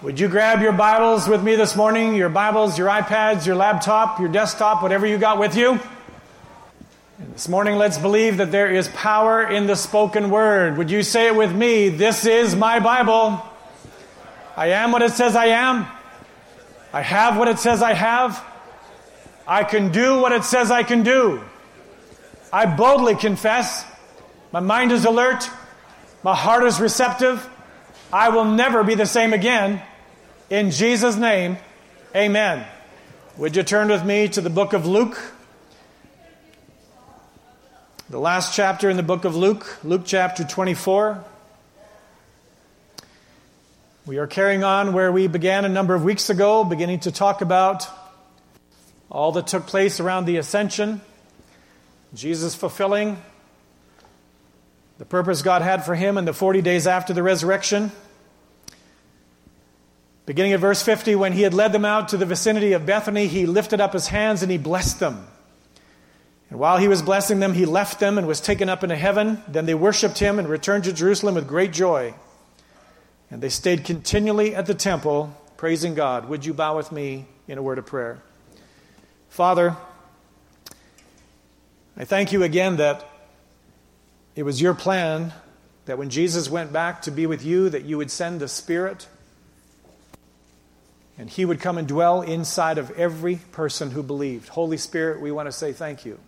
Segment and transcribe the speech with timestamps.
[0.00, 2.14] Would you grab your Bibles with me this morning?
[2.14, 5.72] Your Bibles, your iPads, your laptop, your desktop, whatever you got with you.
[7.18, 10.78] And this morning, let's believe that there is power in the spoken word.
[10.78, 11.88] Would you say it with me?
[11.88, 13.44] This is my Bible.
[14.56, 15.84] I am what it says I am.
[16.92, 18.40] I have what it says I have.
[19.48, 21.42] I can do what it says I can do.
[22.52, 23.84] I boldly confess.
[24.52, 25.50] My mind is alert.
[26.22, 27.44] My heart is receptive.
[28.12, 29.82] I will never be the same again.
[30.50, 31.58] In Jesus' name,
[32.16, 32.66] amen.
[33.36, 35.20] Would you turn with me to the book of Luke?
[38.08, 41.22] The last chapter in the book of Luke, Luke chapter 24.
[44.06, 47.42] We are carrying on where we began a number of weeks ago, beginning to talk
[47.42, 47.86] about
[49.10, 51.02] all that took place around the ascension,
[52.14, 53.22] Jesus fulfilling
[54.96, 57.92] the purpose God had for him in the 40 days after the resurrection.
[60.28, 63.28] Beginning at verse 50, when he had led them out to the vicinity of Bethany,
[63.28, 65.26] he lifted up his hands and he blessed them.
[66.50, 69.42] And while he was blessing them, he left them and was taken up into heaven.
[69.48, 72.12] Then they worshiped him and returned to Jerusalem with great joy.
[73.30, 76.28] And they stayed continually at the temple, praising God.
[76.28, 78.20] Would you bow with me in a word of prayer?
[79.30, 79.78] Father,
[81.96, 83.02] I thank you again that
[84.36, 85.32] it was your plan
[85.86, 89.08] that when Jesus went back to be with you, that you would send the Spirit
[91.18, 94.48] and He would come and dwell inside of every person who believed.
[94.48, 96.18] Holy Spirit, we want to say thank you.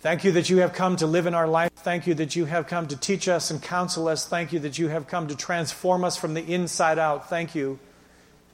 [0.00, 1.72] Thank you that you have come to live in our life.
[1.74, 4.26] Thank you that you have come to teach us and counsel us.
[4.26, 7.28] Thank you that you have come to transform us from the inside out.
[7.28, 7.80] Thank you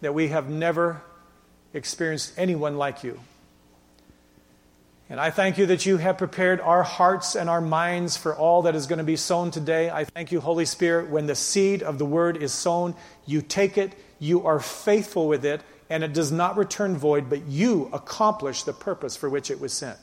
[0.01, 1.03] that we have never
[1.75, 3.21] experienced anyone like you.
[5.11, 8.63] And I thank you that you have prepared our hearts and our minds for all
[8.63, 9.91] that is going to be sown today.
[9.91, 12.95] I thank you, Holy Spirit, when the seed of the word is sown,
[13.27, 17.47] you take it, you are faithful with it, and it does not return void, but
[17.47, 19.99] you accomplish the purpose for which it was sent.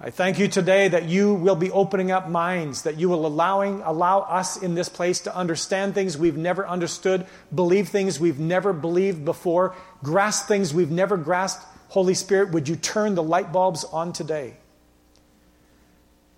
[0.00, 3.82] I thank you today that you will be opening up minds, that you will allowing,
[3.82, 8.72] allow us in this place to understand things we've never understood, believe things we've never
[8.72, 11.66] believed before, grasp things we've never grasped.
[11.90, 14.54] Holy Spirit, would you turn the light bulbs on today?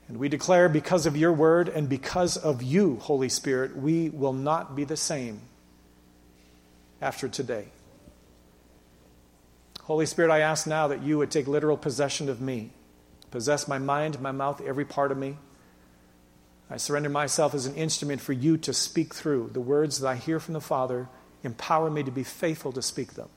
[0.08, 4.32] And we declare because of your word and because of you, Holy Spirit, we will
[4.32, 5.42] not be the same
[7.02, 7.66] after today.
[9.82, 12.70] Holy Spirit, I ask now that you would take literal possession of me,
[13.30, 15.36] possess my mind, my mouth, every part of me.
[16.70, 20.16] I surrender myself as an instrument for you to speak through the words that I
[20.16, 21.10] hear from the Father.
[21.42, 23.28] Empower me to be faithful to speak them.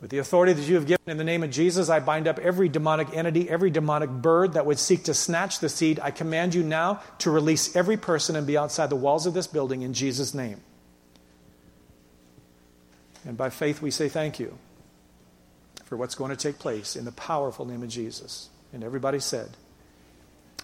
[0.00, 2.38] With the authority that you have given in the name of Jesus, I bind up
[2.38, 6.00] every demonic entity, every demonic bird that would seek to snatch the seed.
[6.02, 9.46] I command you now to release every person and be outside the walls of this
[9.46, 10.62] building in Jesus' name.
[13.26, 14.56] And by faith, we say thank you
[15.84, 18.48] for what's going to take place in the powerful name of Jesus.
[18.72, 19.50] And everybody said,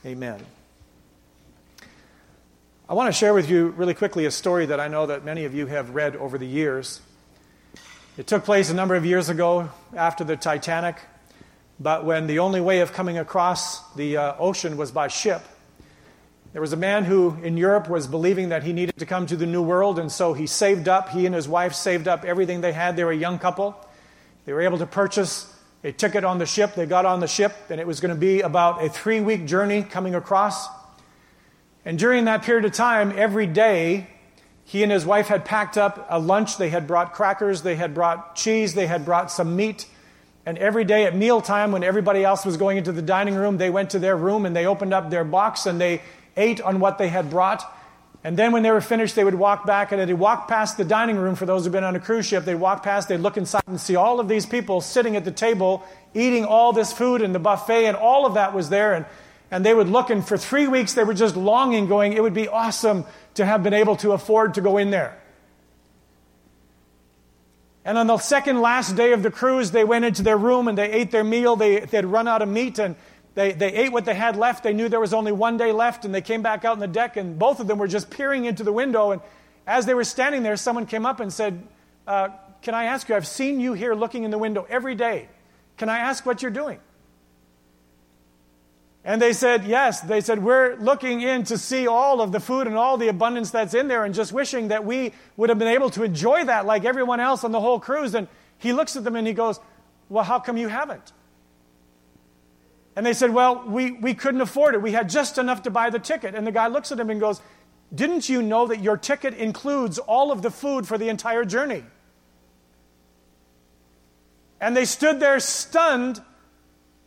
[0.06, 0.40] Amen.
[2.88, 5.44] I want to share with you really quickly a story that I know that many
[5.44, 7.00] of you have read over the years.
[8.16, 10.96] It took place a number of years ago after the Titanic,
[11.78, 15.42] but when the only way of coming across the uh, ocean was by ship,
[16.54, 19.36] there was a man who in Europe was believing that he needed to come to
[19.36, 22.62] the New World, and so he saved up, he and his wife saved up everything
[22.62, 22.96] they had.
[22.96, 23.76] They were a young couple.
[24.46, 26.74] They were able to purchase a ticket on the ship.
[26.74, 29.44] They got on the ship, and it was going to be about a three week
[29.44, 30.68] journey coming across.
[31.84, 34.06] And during that period of time, every day,
[34.66, 36.58] he and his wife had packed up a lunch.
[36.58, 39.86] They had brought crackers, they had brought cheese, they had brought some meat.
[40.44, 43.70] And every day at mealtime, when everybody else was going into the dining room, they
[43.70, 46.02] went to their room and they opened up their box and they
[46.36, 47.62] ate on what they had brought.
[48.24, 50.84] And then when they were finished, they would walk back and they'd walk past the
[50.84, 52.44] dining room for those who've been on a cruise ship.
[52.44, 55.30] They'd walk past, they'd look inside and see all of these people sitting at the
[55.30, 58.94] table eating all this food and the buffet and all of that was there.
[58.94, 59.06] And,
[59.50, 62.34] and they would look and for three weeks they were just longing, going, it would
[62.34, 65.18] be awesome to have been able to afford to go in there.
[67.84, 70.76] And on the second last day of the cruise, they went into their room and
[70.76, 71.54] they ate their meal.
[71.54, 72.96] They, they had run out of meat and
[73.36, 74.64] they, they ate what they had left.
[74.64, 76.86] They knew there was only one day left, and they came back out on the
[76.88, 79.10] deck, and both of them were just peering into the window.
[79.10, 79.20] And
[79.66, 81.62] as they were standing there, someone came up and said,
[82.06, 82.30] uh,
[82.62, 83.14] Can I ask you?
[83.14, 85.28] I've seen you here looking in the window every day.
[85.76, 86.80] Can I ask what you're doing?
[89.06, 90.00] And they said, Yes.
[90.00, 93.52] They said, We're looking in to see all of the food and all the abundance
[93.52, 96.66] that's in there and just wishing that we would have been able to enjoy that
[96.66, 98.14] like everyone else on the whole cruise.
[98.14, 98.26] And
[98.58, 99.60] he looks at them and he goes,
[100.08, 101.12] Well, how come you haven't?
[102.96, 104.82] And they said, Well, we, we couldn't afford it.
[104.82, 106.34] We had just enough to buy the ticket.
[106.34, 107.40] And the guy looks at him and goes,
[107.94, 111.84] Didn't you know that your ticket includes all of the food for the entire journey?
[114.60, 116.20] And they stood there stunned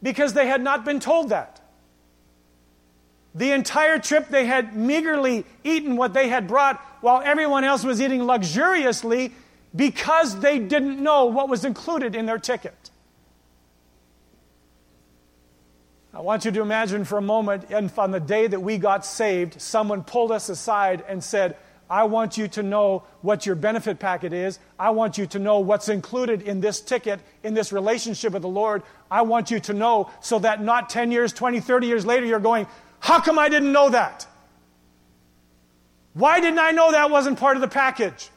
[0.02, 1.59] because they had not been told that.
[3.36, 8.02] The entire trip, they had meagerly eaten what they had brought while everyone else was
[8.02, 9.34] eating luxuriously
[9.76, 12.90] because they didn't know what was included in their ticket.
[16.12, 19.62] I want you to imagine for a moment, on the day that we got saved,
[19.62, 21.56] someone pulled us aside and said,
[21.88, 24.60] I want you to know what your benefit packet is.
[24.78, 28.50] I want you to know what's included in this ticket, in this relationship with the
[28.50, 28.84] Lord.
[29.10, 32.40] I want you to know so that not 10 years, 20, 30 years later, you're
[32.40, 32.68] going,
[33.00, 34.28] How come I didn't know that?
[36.14, 38.30] Why didn't I know that wasn't part of the package?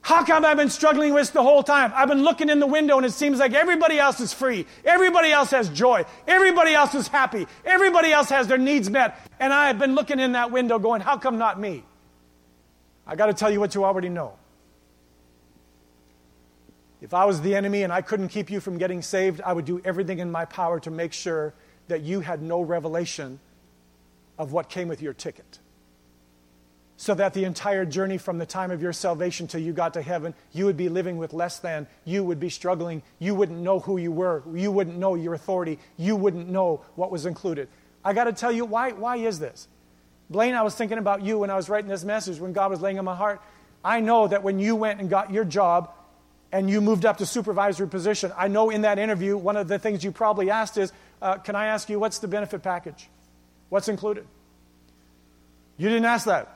[0.00, 1.92] How come I've been struggling with this the whole time?
[1.94, 4.64] I've been looking in the window and it seems like everybody else is free.
[4.84, 6.04] Everybody else has joy.
[6.26, 7.46] Everybody else is happy.
[7.64, 9.18] Everybody else has their needs met.
[9.38, 11.84] And I have been looking in that window going, how come not me?
[13.06, 14.34] I got to tell you what you already know.
[17.00, 19.64] If I was the enemy and I couldn't keep you from getting saved, I would
[19.64, 21.54] do everything in my power to make sure
[21.88, 23.40] that you had no revelation
[24.38, 25.58] of what came with your ticket
[27.00, 30.02] so that the entire journey from the time of your salvation till you got to
[30.02, 33.78] heaven, you would be living with less than, you would be struggling, you wouldn't know
[33.78, 37.68] who you were, you wouldn't know your authority, you wouldn't know what was included.
[38.04, 39.68] I got to tell you, why, why is this?
[40.28, 42.80] Blaine, I was thinking about you when I was writing this message, when God was
[42.80, 43.40] laying on my heart.
[43.84, 45.92] I know that when you went and got your job
[46.50, 49.78] and you moved up to supervisory position, I know in that interview, one of the
[49.78, 53.08] things you probably asked is, uh, Can I ask you, what's the benefit package?
[53.68, 54.26] What's included?
[55.76, 56.48] You didn't ask that.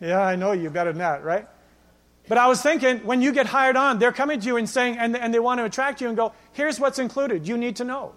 [0.00, 1.46] Yeah, I know you better than that, right?
[2.28, 4.98] But I was thinking, when you get hired on, they're coming to you and saying,
[4.98, 7.46] and, and they want to attract you and go, here's what's included.
[7.46, 8.14] You need to know.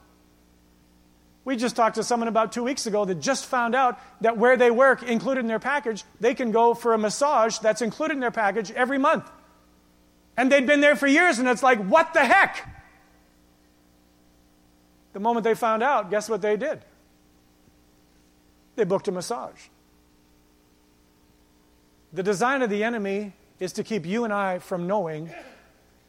[1.45, 4.57] We just talked to someone about two weeks ago that just found out that where
[4.57, 8.19] they work, included in their package, they can go for a massage that's included in
[8.19, 9.29] their package every month.
[10.35, 12.67] And they'd been there for years, and it's like, what the heck?
[15.13, 16.81] The moment they found out, guess what they did?
[18.75, 19.67] They booked a massage.
[22.13, 25.29] The design of the enemy is to keep you and I from knowing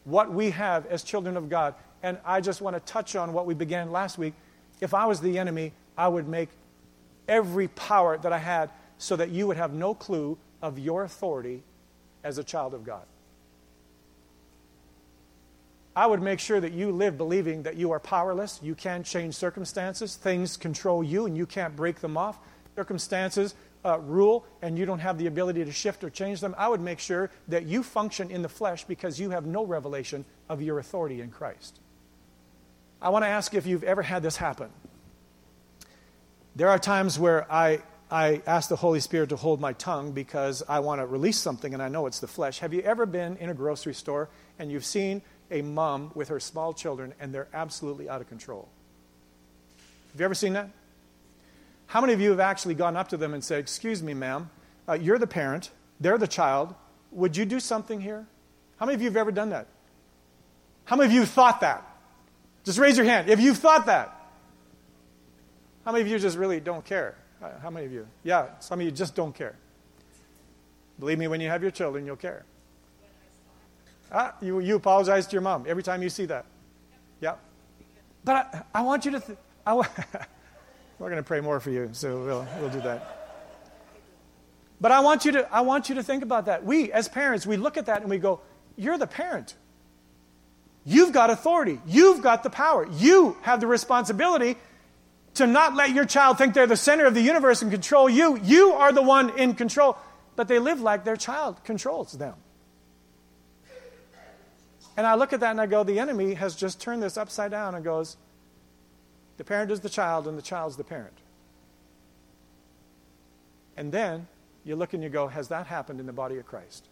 [0.05, 1.75] what we have as children of God.
[2.02, 4.35] And I just want to touch on what we began last week.
[4.81, 6.49] If I was the enemy, I would make
[7.29, 11.62] every power that I had so that you would have no clue of your authority
[12.25, 13.05] as a child of God.
[15.96, 19.34] I would make sure that you live believing that you are powerless, you can't change
[19.34, 22.38] circumstances, things control you, and you can't break them off.
[22.76, 23.54] Circumstances
[23.84, 26.81] uh, rule and you don't have the ability to shift or change them, I would
[26.81, 30.78] make sure that you function in the flesh because you have no revelation of your
[30.78, 31.81] authority in Christ.
[33.00, 34.69] I want to ask if you've ever had this happen.
[36.54, 40.62] There are times where I, I ask the Holy Spirit to hold my tongue because
[40.69, 42.58] I want to release something and I know it's the flesh.
[42.58, 44.28] Have you ever been in a grocery store
[44.58, 48.69] and you've seen a mom with her small children and they're absolutely out of control?
[50.12, 50.70] Have you ever seen that?
[51.87, 54.50] How many of you have actually gone up to them and said, Excuse me, ma'am,
[54.88, 56.75] uh, you're the parent, they're the child.
[57.12, 58.26] Would you do something here?
[58.79, 59.67] How many of you have ever done that?
[60.85, 61.85] How many of you thought that?
[62.64, 64.17] Just raise your hand if you've thought that.
[65.85, 67.17] How many of you just really don't care?
[67.43, 68.06] Uh, how many of you?
[68.23, 69.56] Yeah, some of you just don't care.
[70.99, 72.44] Believe me, when you have your children, you'll care.
[74.12, 76.45] Ah, you, you apologize to your mom every time you see that.
[77.21, 77.35] Yeah.
[78.25, 79.21] But I, I want you to.
[79.21, 79.75] Th- I,
[80.99, 83.17] We're going to pray more for you, so we'll, we'll do that.
[84.81, 86.64] But I want, you to, I want you to think about that.
[86.64, 88.40] We, as parents, we look at that and we go,
[88.76, 89.55] You're the parent.
[90.85, 91.79] You've got authority.
[91.87, 92.87] You've got the power.
[92.90, 94.57] You have the responsibility
[95.35, 98.38] to not let your child think they're the center of the universe and control you.
[98.43, 99.97] You are the one in control.
[100.37, 102.35] But they live like their child controls them.
[105.00, 107.50] And I look at that and I go, the enemy has just turned this upside
[107.50, 108.19] down and goes,
[109.38, 111.16] the parent is the child, and the child's the parent.
[113.78, 114.28] And then
[114.62, 116.87] you look and you go, Has that happened in the body of Christ?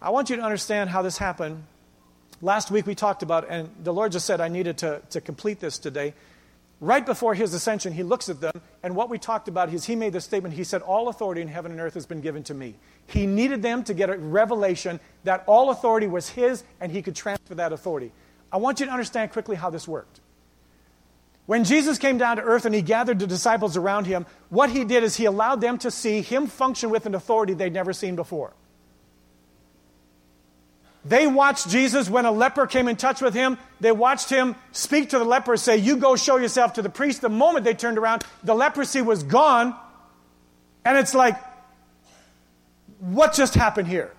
[0.00, 1.64] I want you to understand how this happened.
[2.40, 5.58] Last week we talked about, and the Lord just said I needed to, to complete
[5.58, 6.14] this today.
[6.82, 9.94] Right before his ascension, he looks at them, and what we talked about is he
[9.94, 12.54] made the statement he said, All authority in heaven and earth has been given to
[12.54, 12.74] me.
[13.06, 17.14] He needed them to get a revelation that all authority was his, and he could
[17.14, 18.10] transfer that authority.
[18.50, 20.18] I want you to understand quickly how this worked.
[21.46, 24.82] When Jesus came down to earth and he gathered the disciples around him, what he
[24.82, 28.16] did is he allowed them to see him function with an authority they'd never seen
[28.16, 28.54] before.
[31.04, 33.58] They watched Jesus when a leper came in touch with him.
[33.80, 37.20] They watched him speak to the leper, say, You go show yourself to the priest.
[37.20, 39.74] The moment they turned around, the leprosy was gone.
[40.84, 41.36] And it's like,
[43.02, 44.12] what just happened here?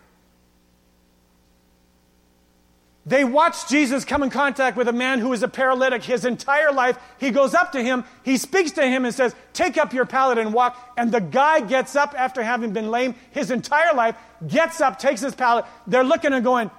[3.05, 6.71] They watched Jesus come in contact with a man who is a paralytic his entire
[6.71, 6.97] life.
[7.19, 10.37] He goes up to him, he speaks to him and says, Take up your pallet
[10.37, 10.93] and walk.
[10.97, 14.15] And the guy gets up after having been lame his entire life,
[14.47, 15.65] gets up, takes his pallet.
[15.85, 16.71] They're looking and going,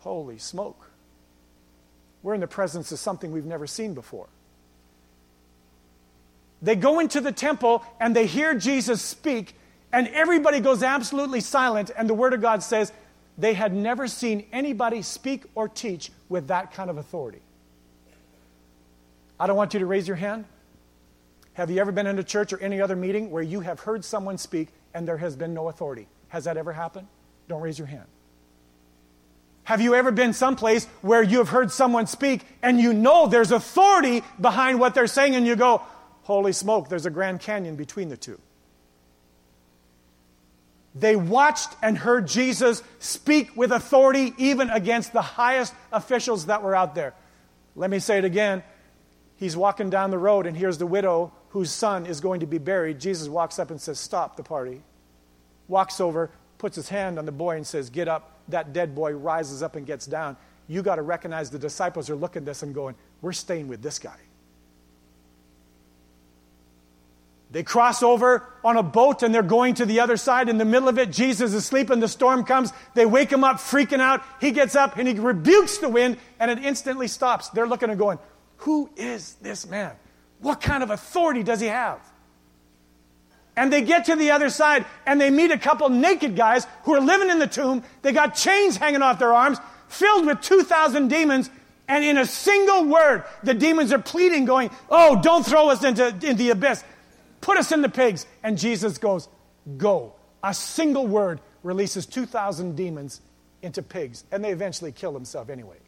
[0.00, 0.90] Holy smoke.
[2.22, 4.28] We're in the presence of something we've never seen before.
[6.60, 9.54] They go into the temple and they hear Jesus speak,
[9.92, 11.90] and everybody goes absolutely silent.
[11.96, 12.92] And the Word of God says,
[13.38, 17.40] they had never seen anybody speak or teach with that kind of authority.
[19.38, 20.46] I don't want you to raise your hand.
[21.54, 24.04] Have you ever been in a church or any other meeting where you have heard
[24.04, 26.08] someone speak and there has been no authority?
[26.28, 27.08] Has that ever happened?
[27.48, 28.06] Don't raise your hand.
[29.64, 33.50] Have you ever been someplace where you have heard someone speak and you know there's
[33.52, 35.82] authority behind what they're saying and you go,
[36.22, 38.38] holy smoke, there's a Grand Canyon between the two?
[40.98, 46.74] They watched and heard Jesus speak with authority even against the highest officials that were
[46.74, 47.14] out there.
[47.74, 48.62] Let me say it again.
[49.36, 52.56] He's walking down the road, and here's the widow whose son is going to be
[52.56, 52.98] buried.
[52.98, 54.82] Jesus walks up and says, Stop the party.
[55.68, 58.32] Walks over, puts his hand on the boy, and says, Get up.
[58.48, 60.38] That dead boy rises up and gets down.
[60.66, 63.82] You got to recognize the disciples are looking at this and going, We're staying with
[63.82, 64.16] this guy.
[67.56, 70.50] They cross over on a boat and they're going to the other side.
[70.50, 72.70] In the middle of it, Jesus is asleep and the storm comes.
[72.92, 74.22] They wake him up, freaking out.
[74.42, 77.48] He gets up and he rebukes the wind and it instantly stops.
[77.48, 78.18] They're looking and going,
[78.58, 79.92] Who is this man?
[80.40, 81.98] What kind of authority does he have?
[83.56, 86.94] And they get to the other side and they meet a couple naked guys who
[86.94, 87.84] are living in the tomb.
[88.02, 89.56] They got chains hanging off their arms,
[89.88, 91.48] filled with 2,000 demons.
[91.88, 96.08] And in a single word, the demons are pleading, going, Oh, don't throw us into,
[96.08, 96.84] into the abyss.
[97.40, 98.26] Put us in the pigs.
[98.42, 99.28] And Jesus goes,
[99.76, 100.14] Go.
[100.42, 103.20] A single word releases 2,000 demons
[103.62, 105.78] into pigs, and they eventually kill themselves anyway.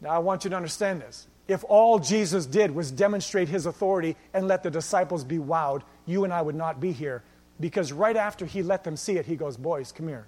[0.00, 1.26] Now, I want you to understand this.
[1.48, 6.24] If all Jesus did was demonstrate his authority and let the disciples be wowed, you
[6.24, 7.22] and I would not be here.
[7.60, 10.26] Because right after he let them see it, he goes, Boys, come here.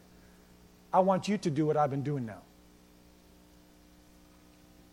[0.93, 2.43] I want you to do what I've been doing now.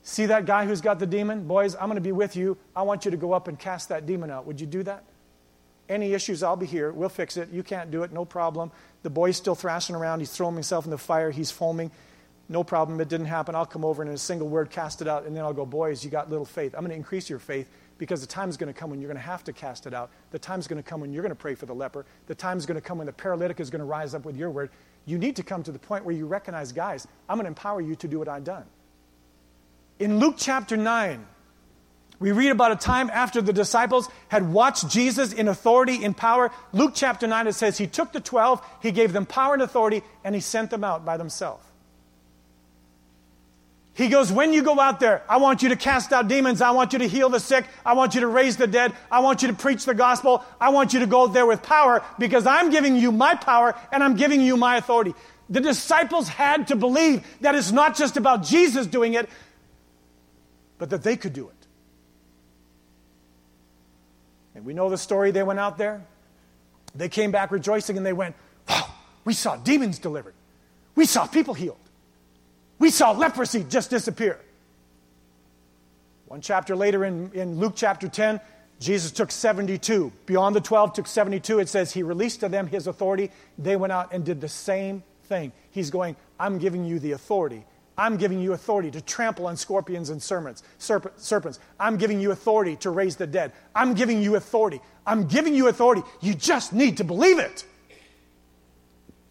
[0.07, 1.47] See that guy who's got the demon?
[1.47, 2.59] Boys, I'm going to be with you.
[2.75, 4.45] I want you to go up and cast that demon out.
[4.45, 5.03] Would you do that?
[5.89, 6.91] Any issues, I'll be here.
[6.91, 7.49] We'll fix it.
[7.49, 8.13] You can't do it.
[8.13, 8.71] No problem.
[9.01, 10.19] The boy's still thrashing around.
[10.19, 11.31] He's throwing himself in the fire.
[11.31, 11.89] He's foaming.
[12.47, 13.01] No problem.
[13.01, 13.55] It didn't happen.
[13.55, 15.25] I'll come over and in a single word cast it out.
[15.25, 16.75] And then I'll go, Boys, you got little faith.
[16.75, 19.17] I'm going to increase your faith because the time's going to come when you're going
[19.19, 20.11] to have to cast it out.
[20.29, 22.05] The time's going to come when you're going to pray for the leper.
[22.27, 24.51] The time's going to come when the paralytic is going to rise up with your
[24.51, 24.69] word.
[25.07, 27.81] You need to come to the point where you recognize, guys, I'm going to empower
[27.81, 28.65] you to do what I've done.
[29.99, 31.25] In Luke chapter 9,
[32.19, 36.51] we read about a time after the disciples had watched Jesus in authority, in power.
[36.73, 40.01] Luke chapter 9, it says, He took the 12, He gave them power and authority,
[40.23, 41.65] and He sent them out by themselves.
[43.93, 46.61] He goes, When you go out there, I want you to cast out demons.
[46.61, 47.65] I want you to heal the sick.
[47.85, 48.93] I want you to raise the dead.
[49.09, 50.43] I want you to preach the gospel.
[50.59, 54.03] I want you to go there with power because I'm giving you my power and
[54.03, 55.13] I'm giving you my authority.
[55.49, 59.29] The disciples had to believe that it's not just about Jesus doing it,
[60.77, 61.67] but that they could do it.
[64.55, 65.31] And we know the story.
[65.31, 66.05] They went out there,
[66.93, 68.35] they came back rejoicing, and they went,
[68.69, 68.87] Wow,
[69.25, 70.33] we saw demons delivered.
[70.95, 71.77] We saw people healed.
[72.79, 74.39] We saw leprosy just disappear.
[76.27, 78.39] One chapter later in, in Luke chapter 10,
[78.79, 80.11] Jesus took 72.
[80.25, 81.59] Beyond the 12, took 72.
[81.59, 83.31] It says he released to them his authority.
[83.57, 85.51] They went out and did the same thing.
[85.71, 87.65] He's going, I'm giving you the authority
[87.97, 90.63] I'm giving you authority to trample on scorpions and serpents.
[90.77, 91.59] serpents.
[91.79, 93.53] I'm giving you authority to raise the dead.
[93.73, 94.81] I'm giving you authority.
[95.05, 96.03] I'm giving you authority.
[96.21, 97.65] You just need to believe it.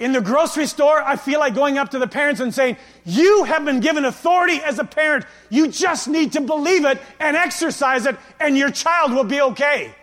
[0.00, 3.44] In the grocery store, I feel like going up to the parents and saying, You
[3.44, 5.24] have been given authority as a parent.
[5.50, 9.94] You just need to believe it and exercise it, and your child will be okay.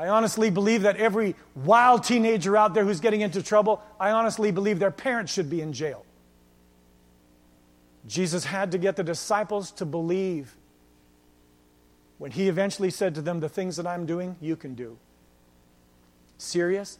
[0.00, 4.50] I honestly believe that every wild teenager out there who's getting into trouble, I honestly
[4.50, 6.06] believe their parents should be in jail.
[8.06, 10.56] Jesus had to get the disciples to believe
[12.16, 14.96] when he eventually said to them, The things that I'm doing, you can do.
[16.38, 16.98] Serious?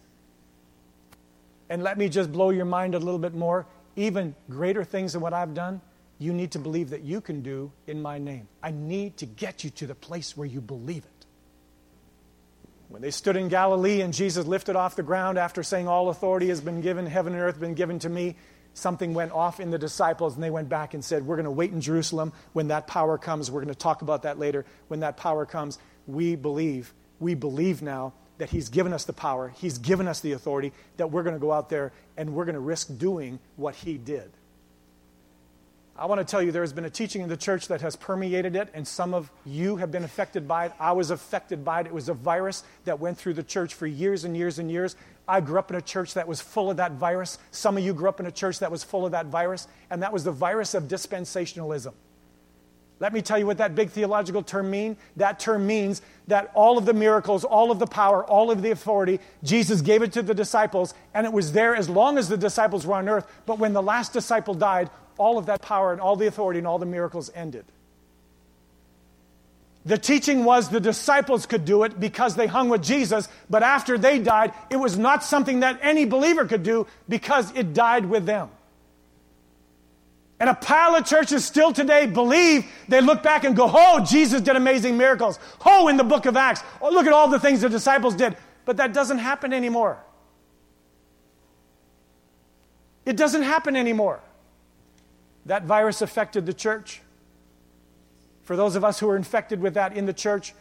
[1.70, 3.64] And let me just blow your mind a little bit more.
[3.96, 5.80] Even greater things than what I've done,
[6.18, 8.46] you need to believe that you can do in my name.
[8.62, 11.09] I need to get you to the place where you believe it.
[12.90, 16.48] When they stood in Galilee and Jesus lifted off the ground after saying, All authority
[16.48, 18.34] has been given, heaven and earth been given to me,
[18.74, 21.52] something went off in the disciples and they went back and said, We're going to
[21.52, 23.48] wait in Jerusalem when that power comes.
[23.48, 24.66] We're going to talk about that later.
[24.88, 25.78] When that power comes,
[26.08, 30.32] we believe, we believe now that He's given us the power, He's given us the
[30.32, 33.76] authority, that we're going to go out there and we're going to risk doing what
[33.76, 34.32] He did.
[36.00, 37.94] I want to tell you there has been a teaching in the church that has
[37.94, 40.72] permeated it, and some of you have been affected by it.
[40.80, 41.86] I was affected by it.
[41.86, 44.96] It was a virus that went through the church for years and years and years.
[45.28, 47.36] I grew up in a church that was full of that virus.
[47.50, 50.02] Some of you grew up in a church that was full of that virus, and
[50.02, 51.92] that was the virus of dispensationalism.
[52.98, 54.96] Let me tell you what that big theological term means.
[55.16, 58.70] That term means that all of the miracles, all of the power, all of the
[58.70, 62.38] authority, Jesus gave it to the disciples, and it was there as long as the
[62.38, 63.26] disciples were on earth.
[63.44, 64.88] But when the last disciple died,
[65.20, 67.66] all of that power and all the authority and all the miracles ended.
[69.84, 73.98] The teaching was the disciples could do it because they hung with Jesus, but after
[73.98, 78.24] they died, it was not something that any believer could do because it died with
[78.24, 78.48] them.
[80.38, 84.40] And a pile of churches still today believe, they look back and go, oh, Jesus
[84.40, 85.38] did amazing miracles.
[85.66, 86.62] Oh, in the book of Acts.
[86.80, 88.38] Oh, look at all the things the disciples did.
[88.64, 89.98] But that doesn't happen anymore.
[93.04, 94.20] It doesn't happen anymore.
[95.46, 97.00] That virus affected the church.
[98.42, 100.54] For those of us who were infected with that in the church,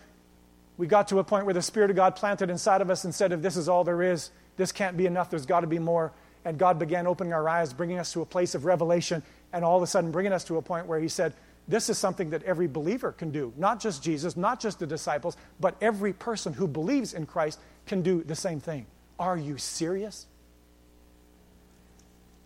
[0.78, 3.14] we got to a point where the Spirit of God planted inside of us and
[3.14, 5.80] said, if this is all there is, this can't be enough, there's got to be
[5.80, 6.14] more.
[6.46, 9.22] And God began opening our eyes, bringing us to a place of revelation,
[9.52, 11.34] and all of a sudden bringing us to a point where He said,
[11.68, 13.52] This is something that every believer can do.
[13.58, 18.02] Not just Jesus, not just the disciples, but every person who believes in Christ can
[18.02, 18.86] do the same thing.
[19.20, 20.28] Are you serious?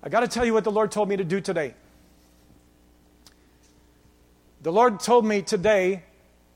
[0.02, 1.76] I got to tell you what the Lord told me to do today.
[4.64, 6.04] The Lord told me today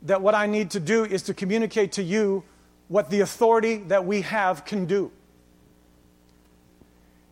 [0.03, 2.45] that what I need to do is to communicate to you
[2.87, 5.11] what the authority that we have can do.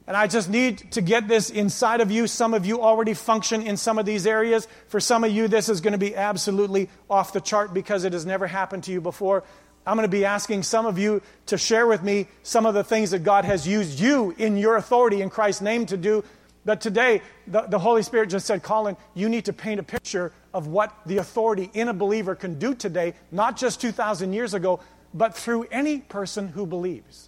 [0.06, 2.28] And I just need to get this inside of you.
[2.28, 4.68] Some of you already function in some of these areas.
[4.90, 8.12] For some of you, this is going to be absolutely off the chart because it
[8.12, 9.46] has never happened to you before.
[9.88, 12.84] I'm going to be asking some of you to share with me some of the
[12.84, 16.24] things that God has used you in your authority in Christ's name to do
[16.66, 20.34] but today, the, the Holy Spirit just said, Collin, you need to paint a picture
[20.56, 24.80] of what the authority in a believer can do today, not just 2,000 years ago,
[25.14, 27.28] but through any person who believes.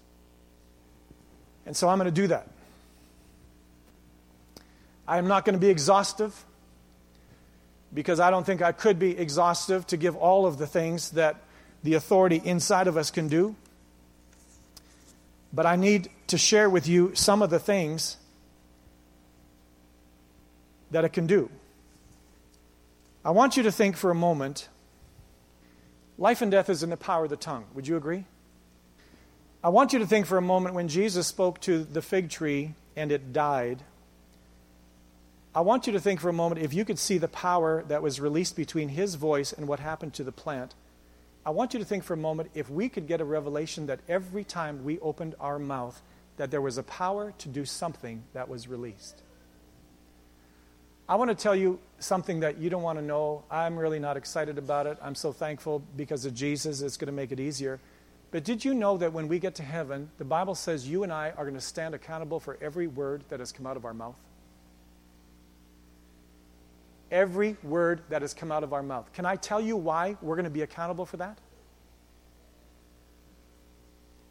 [1.66, 2.48] And so I'm going to do that.
[5.06, 6.46] I am not going to be exhaustive
[7.94, 11.36] because I don't think I could be exhaustive to give all of the things that
[11.84, 13.58] the authority inside of us can do.
[15.52, 18.16] But I need to share with you some of the things
[20.92, 21.50] that it can do.
[23.28, 24.70] I want you to think for a moment
[26.18, 27.66] life and death is in the power of the tongue.
[27.74, 28.24] Would you agree?
[29.62, 32.74] I want you to think for a moment when Jesus spoke to the fig tree
[32.96, 33.84] and it died.
[35.54, 38.02] I want you to think for a moment if you could see the power that
[38.02, 40.74] was released between his voice and what happened to the plant.
[41.46, 44.00] I want you to think for a moment if we could get a revelation that
[44.08, 46.02] every time we opened our mouth
[46.38, 49.22] that there was a power to do something that was released.
[51.10, 53.43] I want to tell you something that you don't want to know.
[53.50, 54.98] I'm really not excited about it.
[55.02, 57.80] I'm so thankful because of Jesus, it's going to make it easier.
[58.30, 61.13] But did you know that when we get to heaven, the Bible says you and
[61.13, 63.93] I are going to stand accountable for every word that has come out of our
[63.93, 64.20] mouth?
[67.10, 69.12] Every word that has come out of our mouth.
[69.13, 71.38] Can I tell you why we're going to be accountable for that?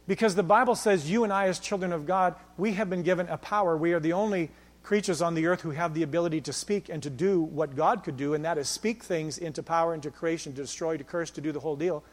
[0.07, 3.27] Because the Bible says you and I, as children of God, we have been given
[3.27, 3.75] a power.
[3.75, 4.51] We are the only
[4.87, 8.05] creatures on the earth who have the ability to speak and to do what God
[8.05, 11.29] could do, and that is speak things into power, into creation, to destroy, to curse,
[11.29, 12.05] to do the whole deal.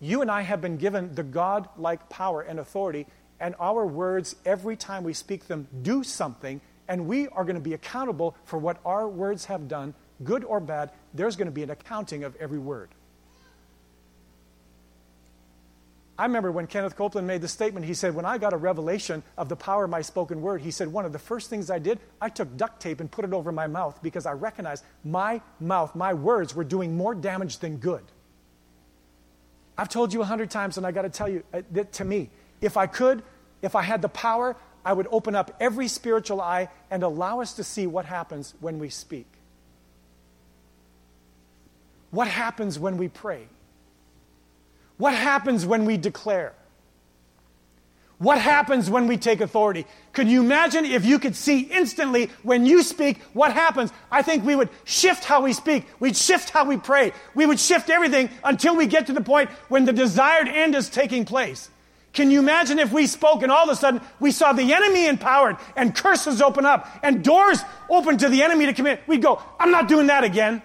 [0.00, 3.06] You and I have been given the God like power and authority,
[3.40, 7.60] and our words, every time we speak them, do something, and we are going to
[7.60, 9.92] be accountable for what our words have done,
[10.24, 10.92] good or bad.
[11.12, 12.88] There's going to be an accounting of every word.
[16.18, 19.22] I remember when Kenneth Copeland made the statement, he said, When I got a revelation
[19.36, 21.78] of the power of my spoken word, he said, One of the first things I
[21.78, 25.40] did, I took duct tape and put it over my mouth because I recognized my
[25.60, 28.02] mouth, my words were doing more damage than good.
[29.76, 32.04] I've told you a hundred times, and I got to tell you, uh, that to
[32.04, 33.22] me, if I could,
[33.62, 37.52] if I had the power, I would open up every spiritual eye and allow us
[37.54, 39.26] to see what happens when we speak.
[42.10, 43.46] What happens when we pray?
[44.98, 46.54] What happens when we declare?
[48.18, 49.86] What happens when we take authority?
[50.12, 53.92] Could you imagine if you could see instantly when you speak what happens?
[54.10, 55.86] I think we would shift how we speak.
[56.00, 57.12] We'd shift how we pray.
[57.36, 60.90] We would shift everything until we get to the point when the desired end is
[60.90, 61.70] taking place.
[62.12, 65.06] Can you imagine if we spoke and all of a sudden we saw the enemy
[65.06, 68.98] empowered and curses open up and doors open to the enemy to come in?
[69.06, 70.60] We'd go, I'm not doing that again.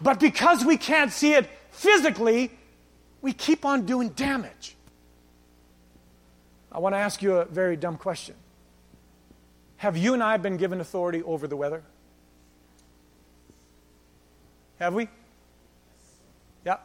[0.00, 2.50] But because we can't see it physically,
[3.22, 4.76] we keep on doing damage.
[6.72, 8.34] I want to ask you a very dumb question.
[9.78, 11.82] Have you and I been given authority over the weather?
[14.78, 15.08] Have we?
[16.64, 16.76] Yeah.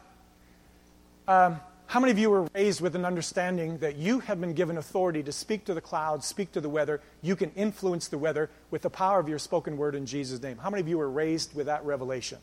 [1.28, 4.76] Um, how many of you were raised with an understanding that you have been given
[4.76, 7.00] authority to speak to the clouds, speak to the weather?
[7.22, 10.58] You can influence the weather with the power of your spoken word in Jesus' name.
[10.58, 12.38] How many of you were raised with that revelation?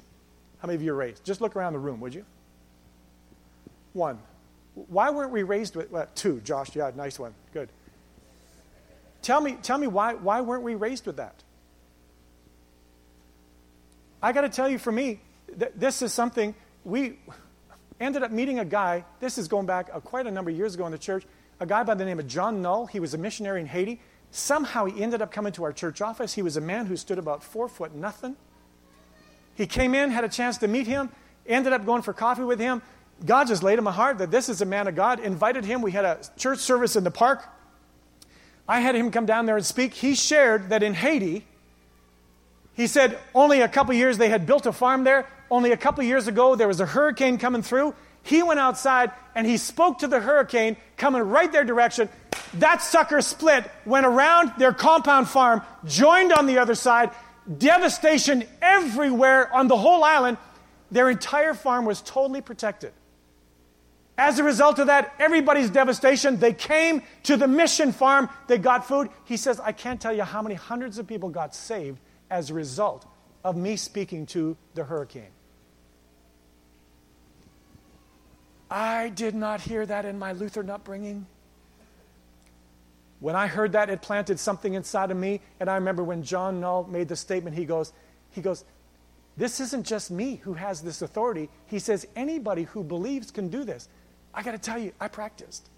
[0.64, 1.26] How many of you are raised?
[1.26, 2.24] Just look around the room, would you?
[3.92, 4.18] One.
[4.76, 6.40] Why weren't we raised with well, two?
[6.40, 7.36] Josh, yeah, nice one.
[7.54, 7.68] Good.
[9.22, 11.36] Tell me, tell me why, why weren't we raised with that?
[14.22, 15.20] I got to tell you, for me,
[15.60, 17.20] th- this is something we
[18.00, 19.04] ended up meeting a guy.
[19.20, 21.26] This is going back quite a number of years ago in the church.
[21.60, 22.86] A guy by the name of John Null.
[22.86, 24.00] He was a missionary in Haiti.
[24.32, 26.34] Somehow he ended up coming to our church office.
[26.36, 28.38] He was a man who stood about four foot nothing.
[29.56, 31.10] He came in, had a chance to meet him,
[31.46, 32.82] ended up going for coffee with him.
[33.26, 35.82] God just laid him a heart that this is a man of God, invited him.
[35.82, 37.46] We had a church service in the park.
[38.68, 39.94] I had him come down there and speak.
[39.94, 41.46] He shared that in Haiti,
[42.74, 45.28] he said only a couple years they had built a farm there.
[45.50, 47.94] Only a couple years ago there was a hurricane coming through.
[48.24, 52.10] He went outside and he spoke to the hurricane coming right their direction.
[52.56, 57.12] That sucker split, went around their compound farm, joined on the other side,
[57.58, 60.38] devastation everywhere on the whole island.
[60.92, 62.94] Their entire farm was totally protected.
[64.18, 68.88] As a result of that, everybody's devastation, they came to the mission farm, they got
[68.88, 69.10] food.
[69.26, 72.54] He says, I can't tell you how many hundreds of people got saved as a
[72.54, 73.08] result
[73.44, 75.32] of me speaking to the hurricane.
[78.70, 81.26] I did not hear that in my Lutheran upbringing.
[83.24, 85.40] When I heard that, it planted something inside of me.
[85.62, 87.94] And I remember when John Null made the statement, he goes,
[88.32, 88.66] he goes,
[89.38, 91.50] This isn't just me who has this authority.
[91.68, 93.88] He says, anybody who believes can do this.
[94.34, 95.70] I got to tell you, I practiced.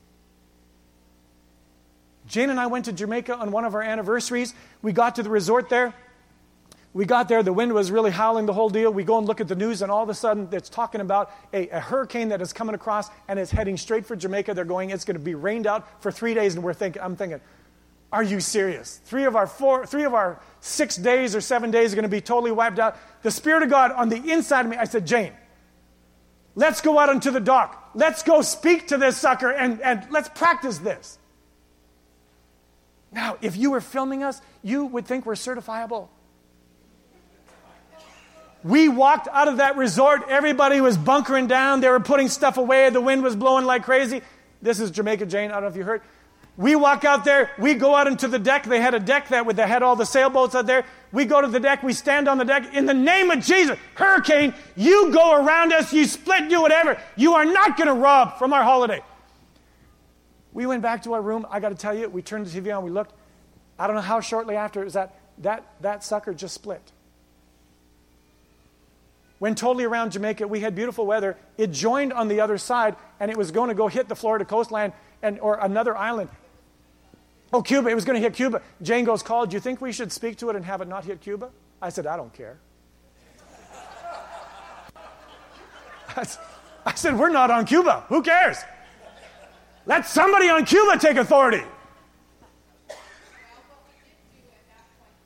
[2.26, 4.56] Jane and I went to Jamaica on one of our anniversaries.
[4.82, 5.94] We got to the resort there.
[6.96, 8.90] We got there, the wind was really howling the whole deal.
[8.90, 11.30] We go and look at the news, and all of a sudden, it's talking about
[11.52, 14.54] a, a hurricane that is coming across and is heading straight for Jamaica.
[14.54, 17.18] They're going, it's going to be rained out for three days, and we're thinking, I'm
[17.18, 17.42] thinking,
[18.14, 19.02] are you serious?
[19.04, 22.10] Three of our four, three of our six days or seven days are going to
[22.10, 22.98] be totally wiped out.
[23.24, 25.34] The Spirit of God on the inside of me, I said, Jane,
[26.56, 27.90] let's go out onto the dock.
[27.94, 31.20] Let's go speak to this sucker and, and let's practice this.
[33.12, 36.08] Now, if you were filming us, you would think we're certifiable.
[38.66, 40.24] We walked out of that resort.
[40.28, 41.82] Everybody was bunkering down.
[41.82, 42.90] They were putting stuff away.
[42.90, 44.24] The wind was blowing like crazy.
[44.60, 45.52] This is Jamaica Jane.
[45.52, 46.02] I don't know if you heard.
[46.58, 47.52] We walk out there.
[47.60, 48.64] We go out into the deck.
[48.64, 50.84] They had a deck that with they had all the sailboats out there.
[51.12, 51.84] We go to the deck.
[51.84, 52.74] We stand on the deck.
[52.74, 55.94] In the name of Jesus, hurricane, you go around us.
[55.94, 57.00] You split, do whatever.
[57.16, 59.04] You are not going to rob from our holiday.
[60.54, 61.46] We went back to our room.
[61.52, 62.84] I got to tell you, we turned the TV on.
[62.84, 63.14] We looked.
[63.78, 66.82] I don't know how shortly after it was that that that sucker just split.
[69.40, 71.38] When totally around Jamaica, we had beautiful weather.
[71.58, 74.46] It joined on the other side, and it was going to go hit the Florida
[74.46, 76.30] coastline and, or another island.
[77.52, 78.62] Oh, Cuba, it was going to hit Cuba.
[78.82, 81.06] Jane goes, Call, do you think we should speak to it and have it not
[81.06, 81.50] hit Cuba?
[81.82, 82.58] I said, I don't care.
[86.86, 88.06] I said, We're not on Cuba.
[88.10, 88.58] Who cares?
[89.86, 91.62] Let somebody on Cuba take authority.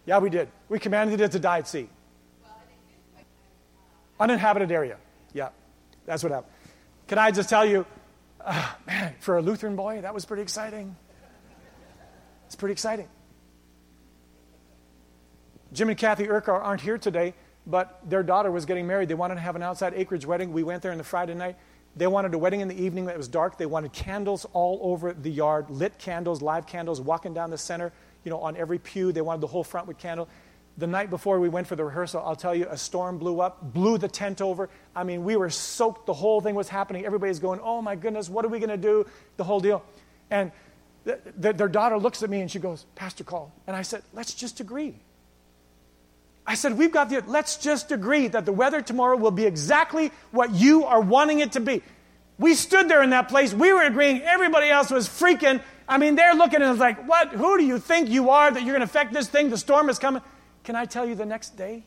[0.06, 0.50] Yeah, we did.
[0.68, 1.88] We commanded it to die at sea.
[4.20, 4.98] Uninhabited area.
[5.34, 5.50] Yeah,
[6.06, 6.54] that's what happened.
[7.08, 7.86] Can I just tell you,
[8.42, 10.96] uh, man, for a Lutheran boy, that was pretty exciting.
[12.46, 13.08] It's pretty exciting.
[15.72, 17.34] Jim and Kathy Urquhart aren't here today,
[17.68, 19.08] but their daughter was getting married.
[19.08, 20.52] They wanted to have an outside acreage wedding.
[20.52, 21.58] We went there on the Friday night.
[21.96, 23.58] They wanted a wedding in the evening that was dark.
[23.58, 27.92] They wanted candles all over the yard, lit candles, live candles, walking down the center,
[28.24, 29.12] you know, on every pew.
[29.12, 30.28] They wanted the whole front with candle
[30.80, 33.74] the night before we went for the rehearsal, I'll tell you, a storm blew up,
[33.74, 34.70] blew the tent over.
[34.96, 36.06] I mean, we were soaked.
[36.06, 37.06] The whole thing was happening.
[37.06, 39.06] Everybody's going, oh my goodness, what are we going to do?
[39.38, 39.84] The whole deal.
[40.32, 40.52] And
[41.06, 43.52] th- th- their daughter looks at me and she goes, Pastor Call.
[43.68, 44.96] And I said, let's just agree.
[46.48, 50.12] I said, we've got the, let's just agree that the weather tomorrow will be exactly
[50.32, 51.84] what you are wanting it to be.
[52.38, 53.54] We stood there in that place.
[53.54, 54.22] We were agreeing.
[54.22, 55.62] Everybody else was freaking.
[55.90, 57.30] I mean, they're looking and it's like, what?
[57.30, 59.50] Who do you think you are that you're going to affect this thing?
[59.50, 60.22] The storm is coming.
[60.64, 61.84] Can I tell you the next day?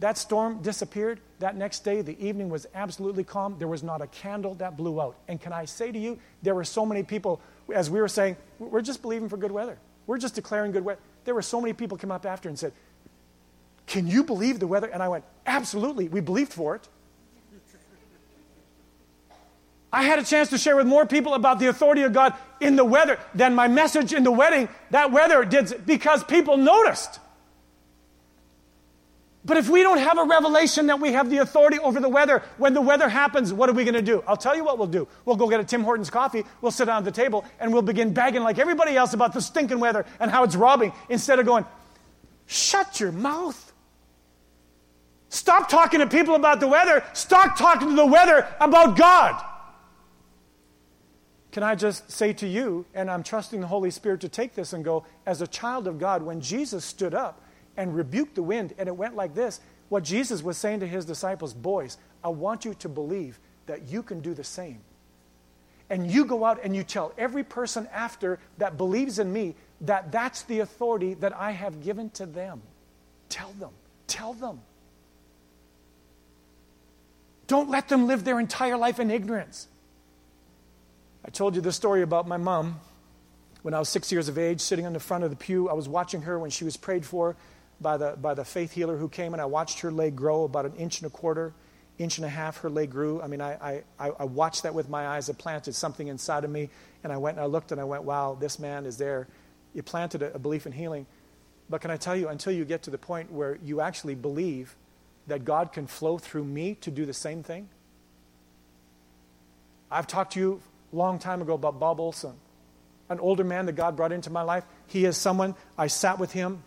[0.00, 1.20] That storm disappeared.
[1.40, 3.56] That next day, the evening was absolutely calm.
[3.58, 5.16] There was not a candle that blew out.
[5.28, 7.40] And can I say to you, there were so many people,
[7.72, 9.78] as we were saying, we're just believing for good weather.
[10.06, 11.00] We're just declaring good weather.
[11.24, 12.72] There were so many people come up after and said,
[13.86, 14.88] Can you believe the weather?
[14.88, 16.08] And I went, Absolutely.
[16.08, 16.88] We believed for it.
[19.92, 22.76] I had a chance to share with more people about the authority of God in
[22.76, 24.68] the weather than my message in the wedding.
[24.90, 27.18] That weather did because people noticed.
[29.42, 32.42] But if we don't have a revelation that we have the authority over the weather,
[32.58, 34.22] when the weather happens, what are we going to do?
[34.28, 35.08] I'll tell you what we'll do.
[35.24, 37.80] We'll go get a Tim Hortons coffee, we'll sit down at the table, and we'll
[37.80, 41.46] begin bagging like everybody else about the stinking weather and how it's robbing, instead of
[41.46, 41.64] going,
[42.46, 43.72] shut your mouth.
[45.30, 47.02] Stop talking to people about the weather.
[47.14, 49.42] Stop talking to the weather about God.
[51.52, 54.72] Can I just say to you, and I'm trusting the Holy Spirit to take this
[54.72, 57.42] and go, as a child of God, when Jesus stood up,
[57.76, 59.60] and rebuked the wind, and it went like this.
[59.88, 64.02] What Jesus was saying to his disciples, boys, I want you to believe that you
[64.02, 64.80] can do the same.
[65.88, 70.12] And you go out and you tell every person after that believes in me that
[70.12, 72.62] that's the authority that I have given to them.
[73.28, 73.70] Tell them.
[74.06, 74.60] Tell them.
[77.48, 79.66] Don't let them live their entire life in ignorance.
[81.30, 82.80] I told you the story about my mom
[83.62, 85.68] when I was six years of age, sitting in the front of the pew.
[85.68, 87.36] I was watching her when she was prayed for
[87.80, 90.66] by the, by the faith healer who came, and I watched her leg grow about
[90.66, 91.54] an inch and a quarter,
[91.98, 92.56] inch and a half.
[92.62, 93.22] Her leg grew.
[93.22, 95.28] I mean, I, I, I watched that with my eyes.
[95.28, 96.68] It planted something inside of me,
[97.04, 99.28] and I went and I looked and I went, wow, this man is there.
[99.72, 101.06] It planted a, a belief in healing.
[101.68, 104.74] But can I tell you, until you get to the point where you actually believe
[105.28, 107.68] that God can flow through me to do the same thing,
[109.92, 112.34] I've talked to you long time ago about Bob Olson,
[113.08, 114.64] an older man that God brought into my life.
[114.86, 116.62] He is someone, I sat with him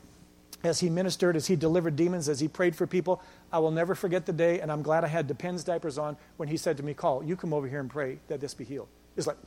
[0.63, 3.21] as he ministered, as he delivered demons, as he prayed for people.
[3.51, 6.47] I will never forget the day, and I'm glad I had Depends diapers on when
[6.47, 8.87] he said to me, Call, you come over here and pray that this be healed.
[9.17, 9.37] It's like,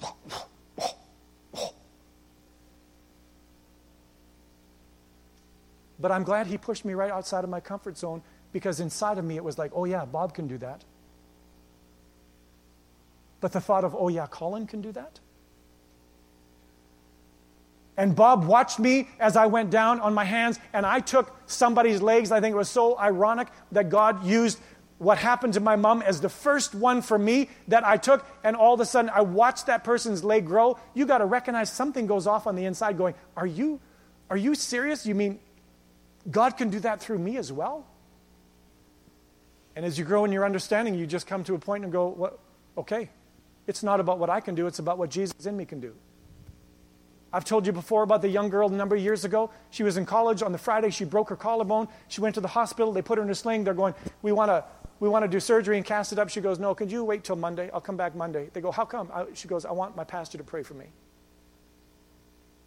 [5.98, 9.24] But I'm glad he pushed me right outside of my comfort zone because inside of
[9.24, 10.84] me it was like, oh yeah, Bob can do that.
[13.46, 15.20] But the thought of, oh yeah, Collin can do that?
[17.96, 22.02] And Bob watched me as I went down on my hands, and I took somebody's
[22.02, 22.32] legs.
[22.32, 24.58] I think it was so ironic that God used
[24.98, 28.56] what happened to my mom as the first one for me that I took, and
[28.56, 30.76] all of a sudden I watched that person's leg grow.
[30.92, 33.78] You got to recognize something goes off on the inside going, Are you,
[34.28, 35.06] are you serious?
[35.06, 35.38] You mean
[36.28, 37.86] God can do that through me as well?
[39.76, 42.08] And as you grow in your understanding, you just come to a point and go,
[42.08, 42.40] well,
[42.78, 43.08] Okay,
[43.66, 45.94] it's not about what I can do, it's about what Jesus in me can do.
[47.32, 49.50] I've told you before about the young girl a number of years ago.
[49.70, 50.42] She was in college.
[50.42, 51.88] On the Friday, she broke her collarbone.
[52.08, 52.92] She went to the hospital.
[52.92, 53.64] They put her in a sling.
[53.64, 54.64] They're going, We want to.
[54.98, 56.30] We want to do surgery and cast it up.
[56.30, 57.68] She goes, No, could you wait till Monday?
[57.74, 58.48] I'll come back Monday.
[58.52, 59.10] They go, How come?
[59.12, 60.86] I, she goes, I want my pastor to pray for me.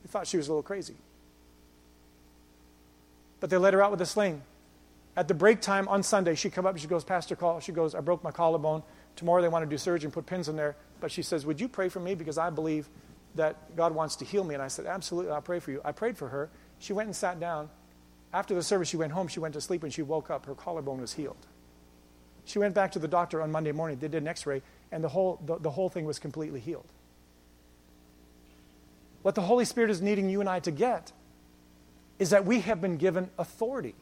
[0.03, 0.95] They thought she was a little crazy.
[3.39, 4.43] But they let her out with a sling.
[5.15, 7.59] At the break time on Sunday, she come up she goes, Pastor, call.
[7.59, 8.83] She goes, I broke my collarbone.
[9.15, 10.75] Tomorrow they want to do surgery and put pins in there.
[10.99, 12.15] But she says, Would you pray for me?
[12.15, 12.89] Because I believe
[13.35, 14.53] that God wants to heal me.
[14.53, 15.81] And I said, Absolutely, I'll pray for you.
[15.83, 16.49] I prayed for her.
[16.79, 17.69] She went and sat down.
[18.31, 19.27] After the service, she went home.
[19.27, 19.83] She went to sleep.
[19.83, 21.47] and she woke up, her collarbone was healed.
[22.45, 23.99] She went back to the doctor on Monday morning.
[23.99, 26.87] They did an x ray, and the whole, the, the whole thing was completely healed.
[29.21, 31.11] What the Holy Spirit is needing you and I to get
[32.17, 33.95] is that we have been given authority.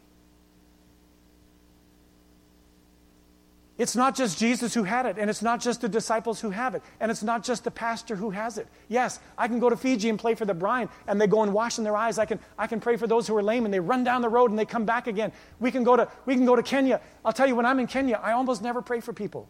[3.77, 6.73] It's not just Jesus who had it, and it's not just the disciples who have
[6.73, 8.67] it, and it's not just the pastor who has it.
[8.87, 11.53] Yes, I can go to Fiji and play for the bride, and they go and
[11.53, 12.17] wash in their eyes.
[12.17, 14.29] I can, I can pray for those who are lame, and they run down the
[14.29, 15.31] road and they come back again.
[15.59, 17.01] We can, go to, we can go to Kenya.
[17.23, 19.47] I'll tell you, when I'm in Kenya, I almost never pray for people.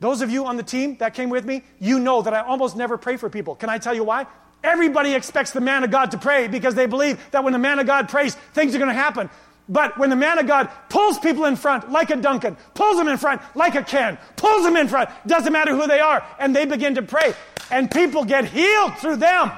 [0.00, 2.74] Those of you on the team that came with me, you know that I almost
[2.74, 3.54] never pray for people.
[3.54, 4.26] Can I tell you why?
[4.62, 7.78] Everybody expects the man of God to pray because they believe that when the man
[7.78, 9.30] of God prays, things are going to happen.
[9.68, 13.08] But when the man of God pulls people in front like a Duncan, pulls them
[13.08, 16.54] in front like a Ken, pulls them in front, doesn't matter who they are, and
[16.54, 17.34] they begin to pray,
[17.70, 19.50] and people get healed through them.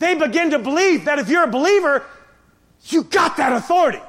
[0.00, 2.04] They begin to believe that if you're a believer,
[2.86, 4.00] you got that authority.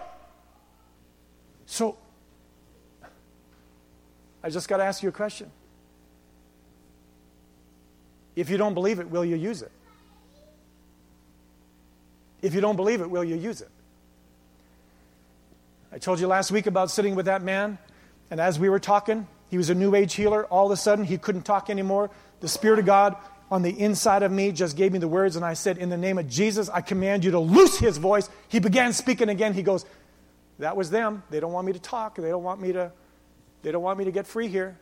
[1.65, 1.97] So,
[4.43, 5.51] I just got to ask you a question.
[8.35, 9.71] If you don't believe it, will you use it?
[12.41, 13.69] If you don't believe it, will you use it?
[15.91, 17.77] I told you last week about sitting with that man,
[18.29, 20.45] and as we were talking, he was a new age healer.
[20.45, 22.09] All of a sudden, he couldn't talk anymore.
[22.39, 23.17] The Spirit of God
[23.51, 25.97] on the inside of me just gave me the words, and I said, In the
[25.97, 28.29] name of Jesus, I command you to loose his voice.
[28.47, 29.53] He began speaking again.
[29.53, 29.85] He goes,
[30.59, 31.23] That was them.
[31.29, 32.15] They don't want me to talk.
[32.15, 32.93] They don't want me to,
[33.61, 34.77] they don't want me to get free here.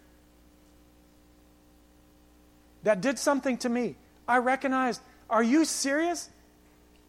[2.84, 3.95] That did something to me.
[4.28, 6.30] I recognized, are you serious?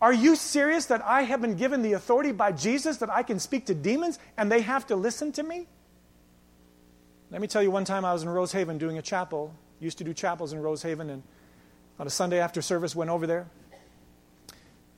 [0.01, 3.39] Are you serious that I have been given the authority by Jesus that I can
[3.39, 5.67] speak to demons and they have to listen to me?
[7.31, 9.55] Let me tell you one time I was in Rosehaven doing a chapel.
[9.79, 11.23] Used to do chapels in Rosehaven, and
[11.99, 13.47] on a Sunday after service went over there.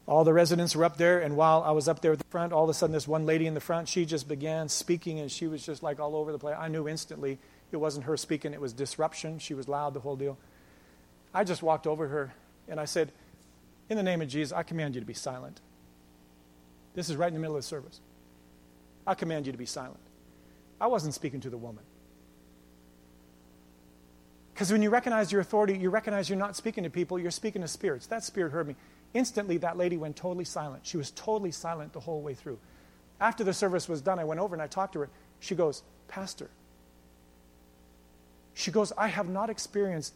[0.07, 2.53] All the residents were up there, and while I was up there at the front,
[2.53, 5.31] all of a sudden, this one lady in the front, she just began speaking, and
[5.31, 6.57] she was just like all over the place.
[6.59, 7.39] I knew instantly
[7.71, 9.39] it wasn't her speaking, it was disruption.
[9.39, 10.39] She was loud, the whole deal.
[11.33, 12.35] I just walked over her,
[12.67, 13.13] and I said,
[13.93, 15.61] In the name of Jesus, I command you to be silent.
[16.95, 18.01] This is right in the middle of the service.
[19.07, 20.01] I command you to be silent.
[20.81, 21.85] I wasn't speaking to the woman.
[24.55, 27.61] Because when you recognize your authority, you recognize you're not speaking to people, you're speaking
[27.61, 28.07] to spirits.
[28.07, 28.77] That spirit heard me.
[29.13, 30.87] Instantly, that lady went totally silent.
[30.87, 32.59] She was totally silent the whole way through.
[33.21, 35.11] After the service was done, I went over and I talked to her.
[35.39, 36.49] She goes, Pastor,
[38.55, 40.15] she goes, I have not experienced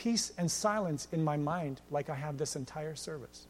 [0.00, 3.46] peace and silence in my mind like I have this entire service.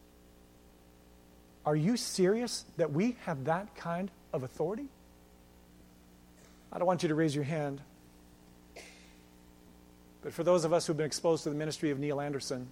[1.65, 4.89] Are you serious that we have that kind of authority?
[6.73, 7.81] I don't want you to raise your hand.
[10.23, 12.67] But for those of us who've been exposed to the ministry of Neil Anderson,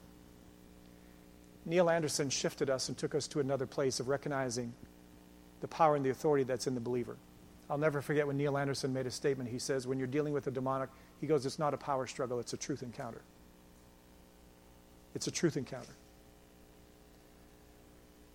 [1.64, 4.72] Neil Anderson shifted us and took us to another place of recognizing
[5.60, 7.16] the power and the authority that's in the believer.
[7.70, 9.48] I'll never forget when Neil Anderson made a statement.
[9.50, 10.88] He says, When you're dealing with a demonic,
[11.20, 13.20] he goes, It's not a power struggle, it's a truth encounter.
[15.18, 15.92] It's a truth encounter.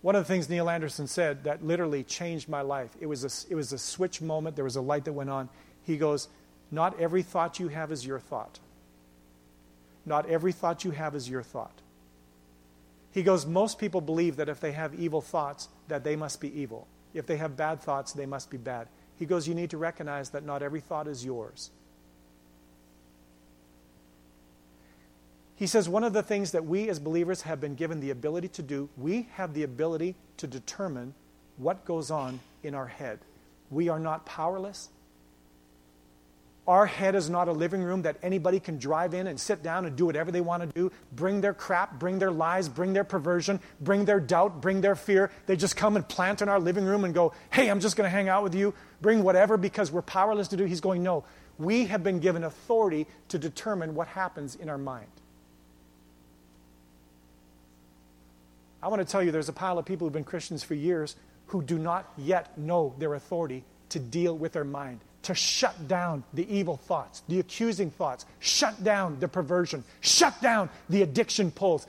[0.02, 3.50] One of the things Neil Anderson said that literally changed my life, it was a,
[3.50, 4.54] it was a switch moment.
[4.54, 5.48] There was a light that went on.
[5.82, 6.28] He goes,
[6.70, 8.58] Not every thought you have is your thought.
[10.04, 11.80] Not every thought you have is your thought.
[13.12, 16.60] He goes, most people believe that if they have evil thoughts, that they must be
[16.60, 16.86] evil.
[17.14, 18.88] If they have bad thoughts, they must be bad.
[19.16, 21.70] He goes, you need to recognize that not every thought is yours.
[25.56, 28.48] He says, one of the things that we as believers have been given the ability
[28.48, 31.14] to do, we have the ability to determine
[31.56, 33.20] what goes on in our head.
[33.70, 34.88] We are not powerless.
[36.66, 39.84] Our head is not a living room that anybody can drive in and sit down
[39.84, 43.04] and do whatever they want to do, bring their crap, bring their lies, bring their
[43.04, 45.30] perversion, bring their doubt, bring their fear.
[45.46, 48.06] They just come and plant in our living room and go, hey, I'm just going
[48.06, 50.64] to hang out with you, bring whatever because we're powerless to do.
[50.64, 51.24] He's going, no.
[51.58, 55.06] We have been given authority to determine what happens in our mind.
[58.84, 61.16] I want to tell you there's a pile of people who've been Christians for years
[61.46, 66.22] who do not yet know their authority to deal with their mind to shut down
[66.34, 71.86] the evil thoughts, the accusing thoughts, shut down the perversion, shut down the addiction pulls.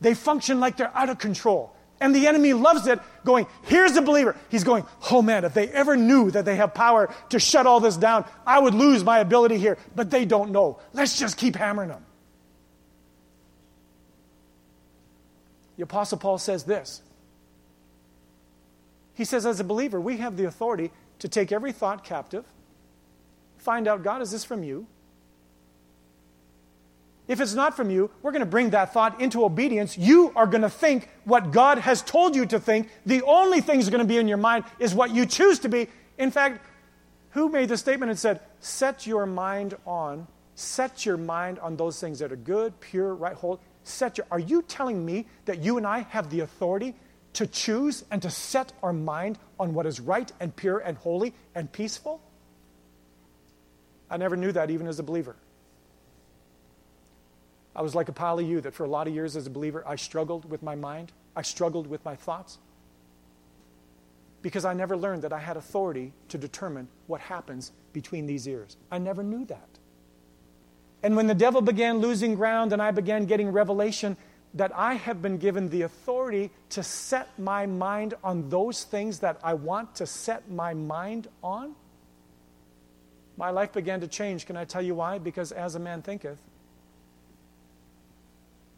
[0.00, 1.74] They function like they're out of control.
[2.00, 4.36] And the enemy loves it, going, here's a believer.
[4.48, 7.80] He's going, oh man, if they ever knew that they have power to shut all
[7.80, 9.78] this down, I would lose my ability here.
[9.96, 10.78] But they don't know.
[10.92, 12.05] Let's just keep hammering them.
[15.76, 17.02] The Apostle Paul says this.
[19.14, 22.44] He says, as a believer, we have the authority to take every thought captive
[23.66, 24.86] find out God, is this from you?
[27.26, 29.98] If it's not from you, we're going to bring that thought into obedience.
[29.98, 32.88] You are going to think what God has told you to think.
[33.04, 35.88] The only things going to be in your mind is what you choose to be.
[36.16, 36.64] In fact,
[37.30, 42.00] who made the statement and said, Set your mind on, set your mind on those
[42.00, 43.60] things that are good, pure, right, whole.
[43.84, 46.94] Set your, are you telling me that you and I have the authority
[47.34, 51.34] to choose and to set our mind on what is right and pure and holy
[51.54, 52.22] and peaceful?
[54.10, 55.36] I never knew that even as a believer.
[57.74, 59.50] I was like a pile of you that for a lot of years as a
[59.50, 62.58] believer, I struggled with my mind, I struggled with my thoughts.
[64.40, 68.78] Because I never learned that I had authority to determine what happens between these ears.
[68.90, 69.75] I never knew that.
[71.06, 74.16] And when the devil began losing ground and I began getting revelation
[74.54, 79.38] that I have been given the authority to set my mind on those things that
[79.40, 81.76] I want to set my mind on,
[83.36, 84.46] my life began to change.
[84.46, 85.18] Can I tell you why?
[85.18, 86.40] Because as a man thinketh,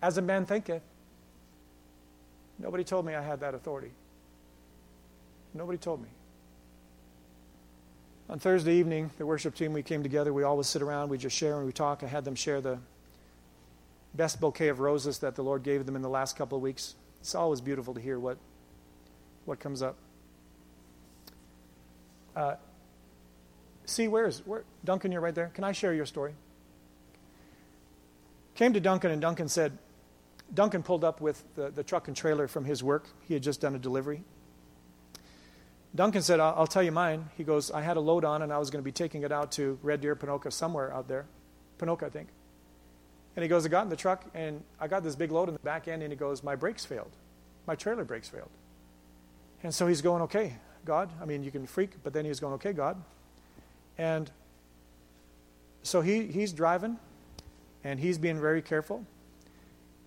[0.03, 0.83] as a man thinketh,
[2.59, 3.93] nobody told me I had that authority.
[5.55, 6.09] Nobody told me.
[8.31, 10.33] On Thursday evening, the worship team, we came together.
[10.33, 12.03] We always sit around, we just share and we talk.
[12.03, 12.79] I had them share the
[14.15, 16.95] best bouquet of roses that the Lord gave them in the last couple of weeks.
[17.21, 18.37] It's always beautiful to hear what,
[19.47, 19.97] what comes up.
[22.37, 22.57] Uh,
[23.89, 25.11] See, where's where, Duncan?
[25.11, 25.51] You're right there.
[25.55, 26.35] Can I share your story?
[28.55, 29.79] Came to Duncan, and Duncan said,
[30.53, 33.09] Duncan pulled up with the, the truck and trailer from his work.
[33.27, 34.23] He had just done a delivery.
[35.99, 37.29] Duncan said, I'll, I'll, tell you mine.
[37.37, 39.33] He goes, I had a load on, and I was going to be taking it
[39.33, 41.27] out to Red Deer, Ponoka, somewhere out there.
[41.77, 42.29] Ponoka, I think.
[43.35, 45.55] And he goes, I got in the truck, and I got this big load in
[45.55, 47.11] the back end, and he goes, My brakes failed.
[47.67, 48.51] my trailer brakes failed.
[49.65, 51.11] And so he's going, okay, God.
[51.21, 53.03] I mean, you can freak, but then he's going, okay, God.
[53.97, 54.31] And
[55.83, 56.97] so he, he's driving,
[57.83, 59.05] and he's being very careful.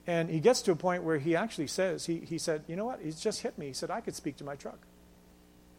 [0.08, 2.86] And he gets to a point where he actually says, he, he said, you know
[2.86, 3.02] what?
[3.04, 3.68] He's just hit me.
[3.68, 4.80] He said, I could speak to my truck.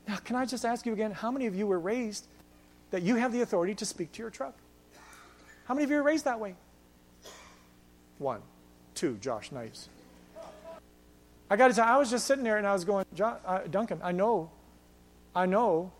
[0.08, 2.26] Now, can I just ask you again, how many of you were raised
[2.90, 4.54] that you have the authority to speak to your truck?
[5.64, 6.54] How many of you were raised that way?
[8.18, 8.40] One.
[8.94, 9.16] Two.
[9.20, 9.88] Josh, nice.
[11.50, 13.60] I got to tell you, I was just sitting there and I was going, uh,
[13.70, 14.50] Duncan, I know,
[15.34, 15.92] I know.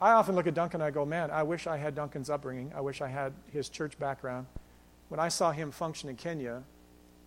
[0.00, 2.72] I often look at Duncan and I go, man, I wish I had Duncan's upbringing.
[2.74, 4.46] I wish I had his church background.
[5.08, 6.62] When I saw him function in Kenya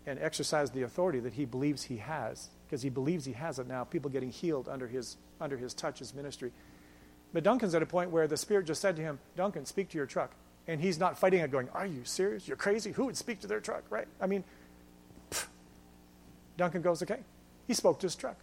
[0.08, 3.68] and exercise the authority that he believes he has, because he believes he has it
[3.68, 6.54] now, people getting healed under his, under his touch, his ministry.
[7.34, 9.98] But Duncan's at a point where the Spirit just said to him, Duncan, speak to
[9.98, 10.32] your truck.
[10.70, 12.48] And he's not fighting it, going, Are you serious?
[12.48, 12.92] You're crazy?
[12.94, 14.08] Who would speak to their truck, right?
[14.22, 14.46] I mean,
[16.62, 17.20] Duncan goes, okay.
[17.68, 18.38] He spoke to his truck,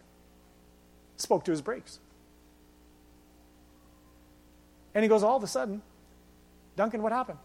[1.16, 2.01] spoke to his brakes.
[4.95, 5.81] And he goes, all of a sudden,
[6.76, 7.39] Duncan, what happened?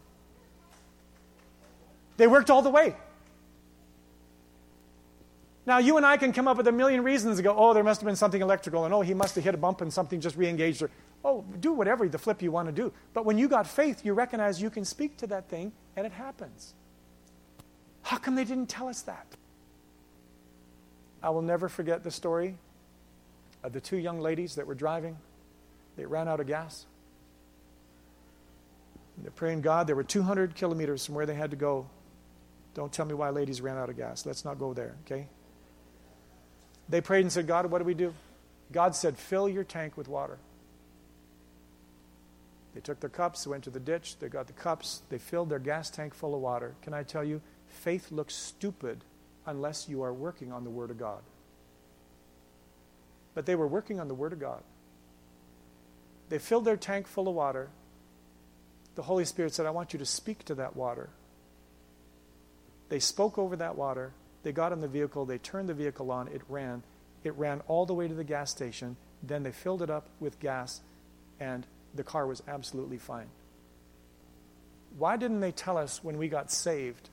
[2.18, 2.96] They worked all the way.
[5.66, 7.84] Now, you and I can come up with a million reasons to go, oh, there
[7.84, 10.20] must have been something electrical, and oh, he must have hit a bump and something
[10.20, 10.82] just re engaged.
[10.82, 10.90] Or,
[11.24, 12.92] oh, do whatever the flip you want to do.
[13.14, 16.12] But when you got faith, you recognize you can speak to that thing, and it
[16.12, 16.74] happens.
[18.02, 19.26] How come they didn't tell us that?
[21.22, 22.58] I will never forget the story
[23.64, 25.18] of the two young ladies that were driving.
[25.96, 26.86] They ran out of gas.
[29.18, 31.88] they're praying, God, there were 200 kilometers from where they had to go.
[32.74, 34.26] Don't tell me why ladies ran out of gas.
[34.26, 35.28] Let's not go there, okay?
[36.90, 38.14] They prayed and said, God, what do we do?
[38.72, 40.38] God said, fill your tank with water.
[42.74, 45.60] They took their cups, went to the ditch, they got the cups, they filled their
[45.60, 46.74] gas tank full of water.
[46.82, 49.04] Can I tell you, faith looks stupid
[49.46, 51.22] unless you are working on the Word of God.
[53.36, 54.64] But they were working on the Word of God.
[56.30, 57.70] They filled their tank full of water.
[58.96, 61.10] The Holy Spirit said, I want you to speak to that water.
[62.90, 64.14] They spoke over that water.
[64.44, 65.26] They got in the vehicle.
[65.26, 66.28] They turned the vehicle on.
[66.28, 66.84] It ran.
[67.24, 68.98] It ran all the way to the gas station.
[69.22, 70.82] Then they filled it up with gas,
[71.40, 71.66] and
[71.96, 73.28] the car was absolutely fine.
[74.98, 77.10] Why didn't they tell us when we got saved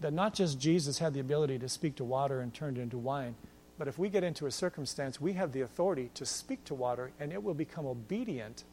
[0.00, 2.98] that not just Jesus had the ability to speak to water and turn it into
[2.98, 3.34] wine,
[3.78, 7.10] but if we get into a circumstance, we have the authority to speak to water
[7.18, 8.64] and it will become obedient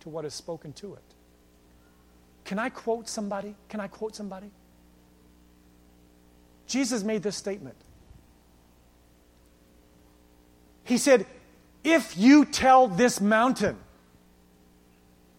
[0.00, 1.02] to what is spoken to it.
[2.44, 3.54] Can I quote somebody?
[3.68, 4.50] Can I quote somebody?
[6.68, 7.76] Jesus made this statement.
[10.84, 11.26] He said,
[11.82, 13.76] If you tell this mountain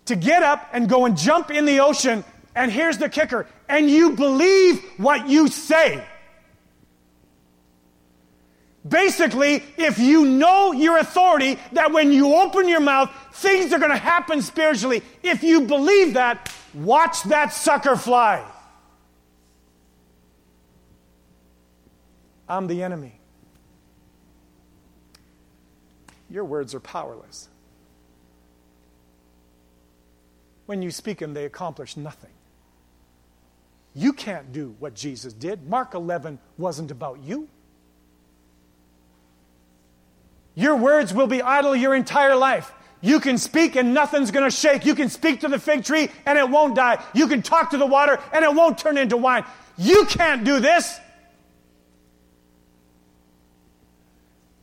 [0.05, 2.23] to get up and go and jump in the ocean,
[2.55, 6.03] and here's the kicker and you believe what you say.
[8.87, 13.91] Basically, if you know your authority, that when you open your mouth, things are going
[13.91, 15.03] to happen spiritually.
[15.21, 18.43] If you believe that, watch that sucker fly.
[22.49, 23.19] I'm the enemy.
[26.29, 27.47] Your words are powerless.
[30.65, 32.29] When you speak them, they accomplish nothing.
[33.95, 35.67] You can't do what Jesus did.
[35.67, 37.47] Mark 11 wasn't about you.
[40.55, 42.71] Your words will be idle your entire life.
[43.01, 44.85] You can speak and nothing's going to shake.
[44.85, 47.03] You can speak to the fig tree and it won't die.
[47.13, 49.45] You can talk to the water and it won't turn into wine.
[49.77, 50.99] You can't do this.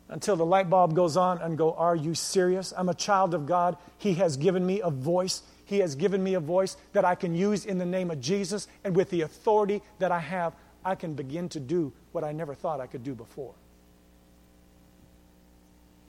[0.09, 2.73] Until the light bulb goes on and go, Are you serious?
[2.77, 3.77] I'm a child of God.
[3.99, 5.43] He has given me a voice.
[5.65, 8.69] He has given me a voice that I can use in the name of Jesus,
[8.85, 10.55] and with the authority that I have,
[10.85, 13.55] I can begin to do what I never thought I could do before.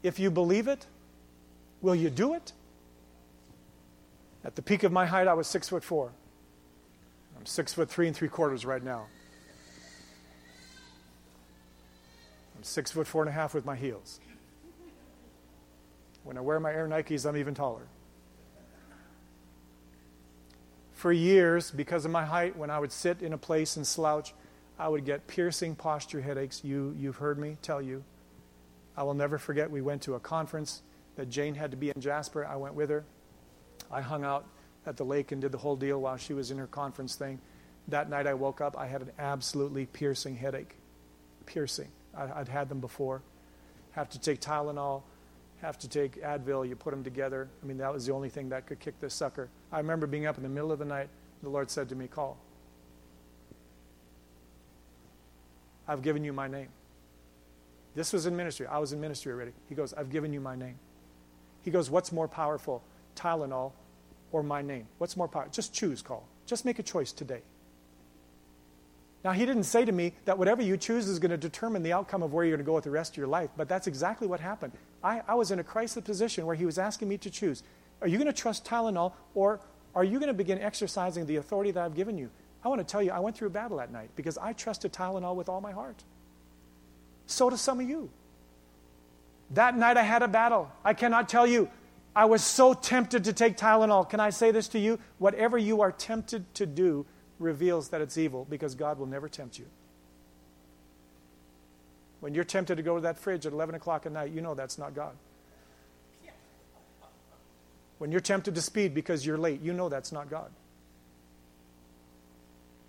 [0.03, 0.85] If you believe it,
[1.81, 2.53] will you do it?
[4.45, 6.11] At the peak of my height, I was six foot four.
[7.35, 9.07] I'm six foot three and three quarters right now.
[12.57, 14.19] I'm six foot four and a half with my heels.
[16.23, 17.87] When I wear my Air Nikes, I'm even taller
[20.97, 24.33] for years, because of my height, when I would sit in a place and slouch,
[24.79, 26.63] I would get piercing posture headaches.
[26.63, 28.03] You, you've heard me tell you.
[28.95, 30.81] I will never forget, we went to a conference
[31.15, 32.43] that Jane had to be in Jasper.
[32.47, 33.05] I went with her.
[33.91, 34.47] I hung out
[34.87, 37.39] at the lake and did the whole deal while she was in her conference thing.
[37.89, 40.75] That night I woke up, I had an absolutely piercing headache.
[41.45, 41.89] Piercing.
[42.17, 43.21] I, I'd had them before.
[43.91, 45.03] Have to take Tylenol
[45.61, 47.49] have to take Advil, you put them together.
[47.61, 49.49] I mean, that was the only thing that could kick this sucker.
[49.71, 51.09] I remember being up in the middle of the night,
[51.41, 52.37] the Lord said to me, Call.
[55.87, 56.67] I've given you my name.
[57.95, 58.67] This was in ministry.
[58.67, 59.53] I was in ministry already.
[59.67, 60.77] He goes, I've given you my name.
[61.63, 62.83] He goes, What's more powerful,
[63.15, 63.71] Tylenol
[64.31, 64.87] or my name?
[64.99, 65.51] What's more powerful?
[65.51, 66.27] Just choose, call.
[66.45, 67.41] Just make a choice today.
[69.23, 71.91] Now, he didn't say to me that whatever you choose is going to determine the
[71.91, 73.87] outcome of where you're going to go with the rest of your life, but that's
[73.87, 74.73] exactly what happened.
[75.03, 77.63] I, I was in a crisis position where he was asking me to choose.
[78.01, 79.59] Are you going to trust Tylenol or
[79.95, 82.29] are you going to begin exercising the authority that I've given you?
[82.63, 84.93] I want to tell you, I went through a battle that night because I trusted
[84.93, 86.03] Tylenol with all my heart.
[87.25, 88.09] So do some of you.
[89.51, 90.71] That night I had a battle.
[90.83, 91.69] I cannot tell you.
[92.15, 94.09] I was so tempted to take Tylenol.
[94.09, 94.99] Can I say this to you?
[95.19, 97.05] Whatever you are tempted to do
[97.39, 99.65] reveals that it's evil because God will never tempt you.
[102.19, 104.55] When you're tempted to go to that fridge at 11 o'clock at night, you know
[104.55, 105.15] that's not God.
[107.99, 110.51] When you're tempted to speed because you're late, you know that's not God.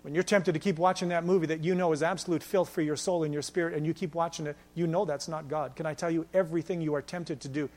[0.01, 2.81] When you're tempted to keep watching that movie that you know is absolute filth for
[2.81, 5.75] your soul and your spirit, and you keep watching it, you know that's not God.
[5.75, 7.69] Can I tell you everything you are tempted to do?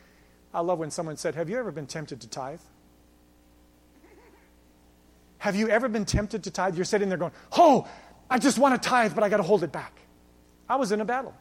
[0.55, 2.61] I love when someone said, Have you ever been tempted to tithe?
[5.43, 6.77] Have you ever been tempted to tithe?
[6.77, 7.89] You're sitting there going, Oh,
[8.31, 9.93] I just want to tithe, but I got to hold it back.
[10.69, 11.35] I was in a battle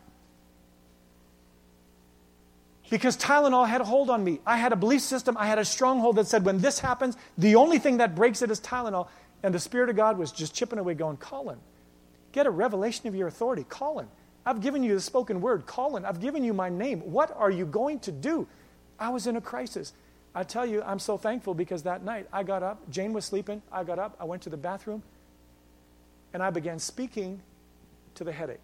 [2.90, 4.40] because Tylenol had a hold on me.
[4.44, 7.54] I had a belief system, I had a stronghold that said when this happens, the
[7.54, 9.08] only thing that breaks it is Tylenol.
[9.44, 11.60] And the Spirit of God was just chipping away, going, Collin,
[12.32, 13.68] get a revelation of your authority.
[13.70, 14.08] Collin,
[14.48, 15.68] I've given you the spoken word.
[15.68, 17.02] Collin, I've given you my name.
[17.02, 18.48] What are you going to do?
[19.00, 19.94] I was in a crisis.
[20.34, 23.62] I tell you, I'm so thankful because that night I got up, Jane was sleeping,
[23.72, 25.04] I got up, I went to the bathroom,
[26.34, 27.42] and I began speaking
[28.16, 28.60] to the headache.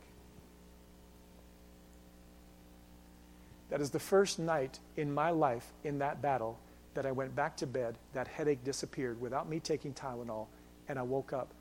[3.69, 6.57] That is the first night in my life in that battle
[6.93, 10.47] that I went back to bed, that headache disappeared without me taking Tylenol,
[10.87, 11.53] and I woke up.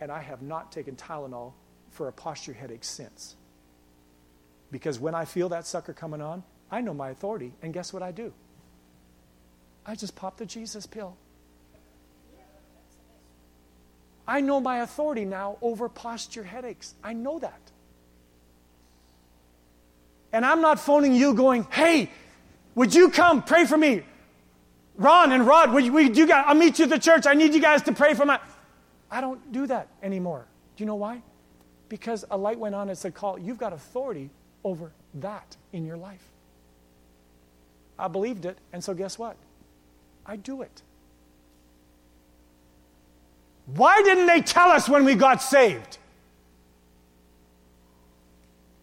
[0.00, 1.52] And I have not taken Tylenol
[1.90, 3.36] for a posture headache since.
[4.70, 8.02] Because when I feel that sucker coming on, I know my authority, and guess what
[8.02, 8.32] I do?
[9.86, 11.16] I just popped the Jesus pill.
[14.26, 16.94] I know my authority now over posture headaches.
[17.02, 17.60] I know that.
[20.32, 22.10] And I'm not phoning you going, hey,
[22.74, 24.02] would you come pray for me?
[24.96, 27.26] Ron and Rod, would you, would you guys, I'll meet you at the church.
[27.26, 28.38] I need you guys to pray for my.
[29.10, 30.46] I don't do that anymore.
[30.76, 31.22] Do you know why?
[31.88, 34.30] Because a light went on and said, Call, you've got authority
[34.62, 36.22] over that in your life.
[37.98, 39.36] I believed it, and so guess what?
[40.26, 40.82] I do it.
[43.66, 45.98] Why didn't they tell us when we got saved?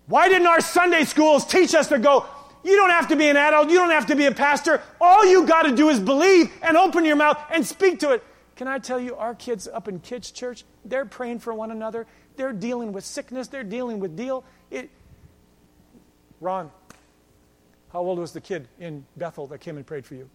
[0.07, 2.25] Why didn't our Sunday schools teach us to go,
[2.63, 4.81] you don't have to be an adult, you don't have to be a pastor.
[4.99, 8.23] All you got to do is believe and open your mouth and speak to it.
[8.55, 12.07] Can I tell you, our kids up in kids' church, they're praying for one another.
[12.37, 13.47] They're dealing with sickness.
[13.47, 14.43] They're dealing with deal.
[14.71, 14.89] It,
[16.41, 16.71] Ron,
[17.91, 20.29] how old was the kid in Bethel that came and prayed for you?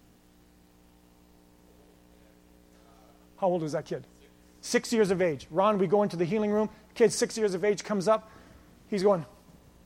[3.43, 4.07] How old was that kid?
[4.61, 5.49] Six years of age.
[5.51, 6.71] Ron, we go into the healing room.
[6.95, 8.31] Kid, six years of age, comes up.
[8.89, 9.27] He's going,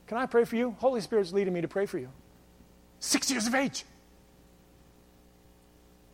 [0.06, 0.76] can I pray for you?
[0.78, 2.10] Holy Spirit's leading me to pray for you.
[3.00, 3.86] Six years of age.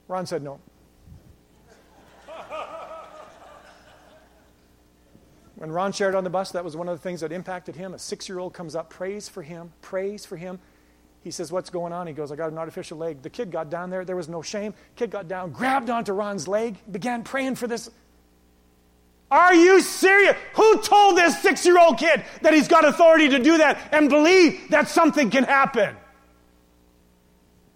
[0.06, 0.60] Ron said no.
[5.56, 7.92] when Ron shared on the bus, that was one of the things that impacted him.
[7.92, 10.60] A six year old comes up, prays for him, prays for him.
[11.22, 12.06] He says, What's going on?
[12.06, 13.22] He goes, I got an artificial leg.
[13.22, 14.04] The kid got down there.
[14.04, 14.74] There was no shame.
[14.96, 17.90] Kid got down, grabbed onto Ron's leg, began praying for this
[19.32, 20.36] are you serious?
[20.56, 24.10] Who told this six year old kid that he's got authority to do that and
[24.10, 25.96] believe that something can happen?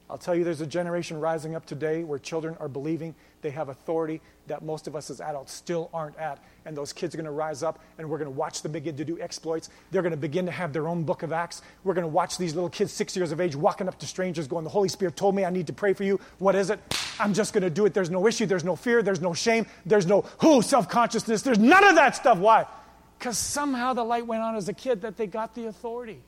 [0.09, 3.69] I'll tell you, there's a generation rising up today where children are believing they have
[3.69, 6.39] authority that most of us as adults still aren't at.
[6.65, 8.97] And those kids are going to rise up, and we're going to watch them begin
[8.97, 9.69] to do exploits.
[9.91, 11.63] They're going to begin to have their own book of Acts.
[11.83, 14.47] We're going to watch these little kids, six years of age, walking up to strangers,
[14.47, 16.21] going, The Holy Spirit told me I need to pray for you.
[16.39, 16.81] What is it?
[17.19, 17.95] I'm just going to do it.
[17.95, 21.43] There's no issue, there's no fear, there's no shame, there's no who, self consciousness.
[21.43, 22.39] There's none of that stuff.
[22.39, 22.67] Why?
[23.19, 26.21] Because somehow the light went on as a kid that they got the authority.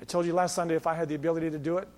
[0.00, 1.88] I told you last Sunday if I had the ability to do it,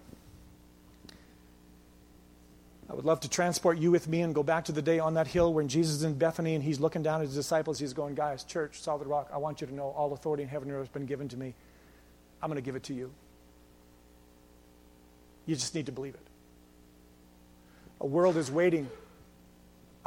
[2.90, 5.14] I would love to transport you with me and go back to the day on
[5.14, 7.78] that hill when Jesus is in Bethany and he's looking down at his disciples.
[7.78, 10.68] He's going, Guys, church, solid rock, I want you to know all authority in heaven
[10.68, 11.54] and earth has been given to me.
[12.42, 13.10] I'm going to give it to you.
[15.44, 16.26] You just need to believe it.
[18.00, 18.88] A world is waiting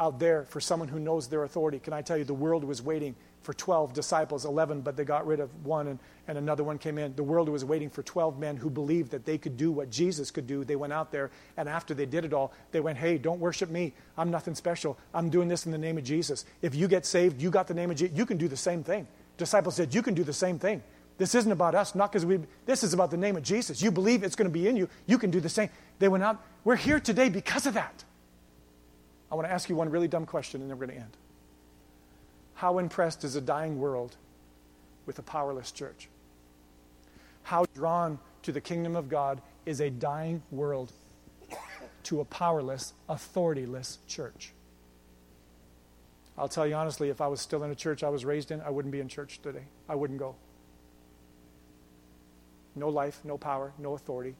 [0.00, 1.78] out there for someone who knows their authority.
[1.78, 5.26] Can I tell you, the world was waiting for 12 disciples, 11, but they got
[5.26, 7.14] rid of one and, and another one came in.
[7.16, 10.30] The world was waiting for 12 men who believed that they could do what Jesus
[10.30, 10.64] could do.
[10.64, 13.70] They went out there, and after they did it all, they went, Hey, don't worship
[13.70, 13.92] me.
[14.16, 14.98] I'm nothing special.
[15.12, 16.44] I'm doing this in the name of Jesus.
[16.62, 18.16] If you get saved, you got the name of Jesus.
[18.16, 19.06] You can do the same thing.
[19.36, 20.82] Disciples said, You can do the same thing.
[21.18, 23.82] This isn't about us, not because we, this is about the name of Jesus.
[23.82, 25.68] You believe it's going to be in you, you can do the same.
[25.98, 26.42] They went out.
[26.64, 28.04] We're here today because of that.
[29.30, 31.16] I want to ask you one really dumb question and then we're going to end.
[32.54, 34.16] How impressed is a dying world
[35.06, 36.08] with a powerless church?
[37.42, 40.92] How drawn to the kingdom of God is a dying world
[42.04, 44.52] to a powerless, authorityless church?
[46.36, 48.60] I'll tell you honestly, if I was still in a church I was raised in,
[48.62, 49.64] I wouldn't be in church today.
[49.88, 50.36] I wouldn't go.
[52.74, 54.34] No life, no power, no authority.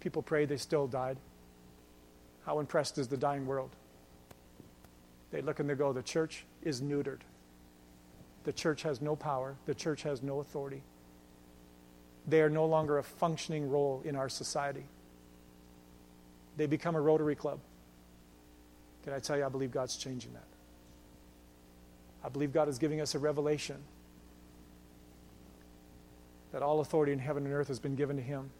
[0.00, 1.18] People prayed, they still died.
[2.46, 3.70] How impressed is the dying world?
[5.32, 7.20] They look and they go, the church is neutered.
[8.44, 9.56] The church has no power.
[9.66, 10.82] The church has no authority.
[12.28, 14.84] They are no longer a functioning role in our society.
[16.56, 17.58] They become a Rotary Club.
[19.04, 20.44] Can I tell you, I believe God's changing that.
[22.24, 23.78] I believe God is giving us a revelation
[26.52, 28.50] that all authority in heaven and earth has been given to Him.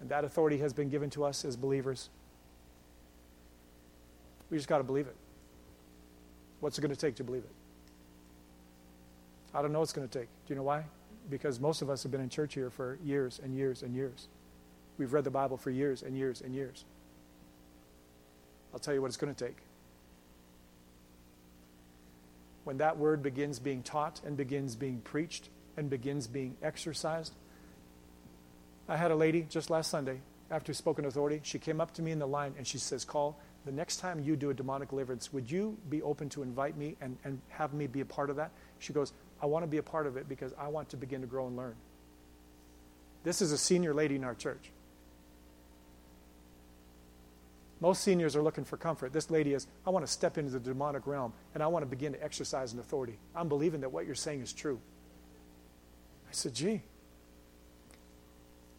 [0.00, 2.08] And that authority has been given to us as believers.
[4.50, 5.16] We just got to believe it.
[6.60, 7.50] What's it going to take to believe it?
[9.54, 10.28] I don't know what's going to take.
[10.46, 10.84] Do you know why?
[11.30, 14.28] Because most of us have been in church here for years and years and years.
[14.98, 16.84] We've read the Bible for years and years and years.
[18.72, 19.56] I'll tell you what it's going to take.
[22.64, 27.32] When that word begins being taught and begins being preached and begins being exercised,
[28.88, 30.20] I had a lady just last Sunday,
[30.50, 33.38] after spoken authority, she came up to me in the line and she says, Call,
[33.68, 36.96] the next time you do a demonic deliverance, would you be open to invite me
[37.02, 38.50] and, and have me be a part of that?
[38.78, 39.12] She goes,
[39.42, 41.46] I want to be a part of it because I want to begin to grow
[41.46, 41.74] and learn.
[43.24, 44.70] This is a senior lady in our church.
[47.80, 49.12] Most seniors are looking for comfort.
[49.12, 51.86] This lady is, I want to step into the demonic realm and I want to
[51.86, 53.18] begin to exercise an authority.
[53.36, 54.80] I'm believing that what you're saying is true.
[56.26, 56.80] I said, gee,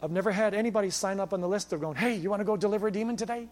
[0.02, 2.44] I've never had anybody sign up on the list of going, hey, you want to
[2.44, 3.46] go deliver a demon today?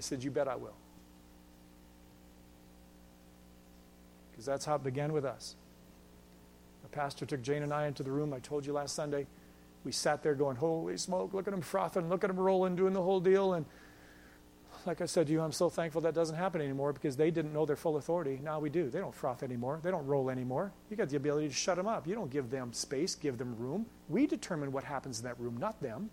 [0.00, 0.72] I said, you bet I will.
[4.30, 5.56] Because that's how it began with us.
[6.82, 8.32] The pastor took Jane and I into the room.
[8.32, 9.26] I told you last Sunday
[9.84, 12.94] we sat there going, Holy smoke, look at him frothing, look at him rolling, doing
[12.94, 13.52] the whole deal.
[13.52, 13.66] And
[14.86, 17.52] like I said to you, I'm so thankful that doesn't happen anymore because they didn't
[17.52, 18.40] know their full authority.
[18.42, 18.88] Now we do.
[18.88, 19.80] They don't froth anymore.
[19.82, 20.72] They don't roll anymore.
[20.88, 22.06] You got the ability to shut them up.
[22.06, 23.84] You don't give them space, give them room.
[24.08, 26.08] We determine what happens in that room, not them.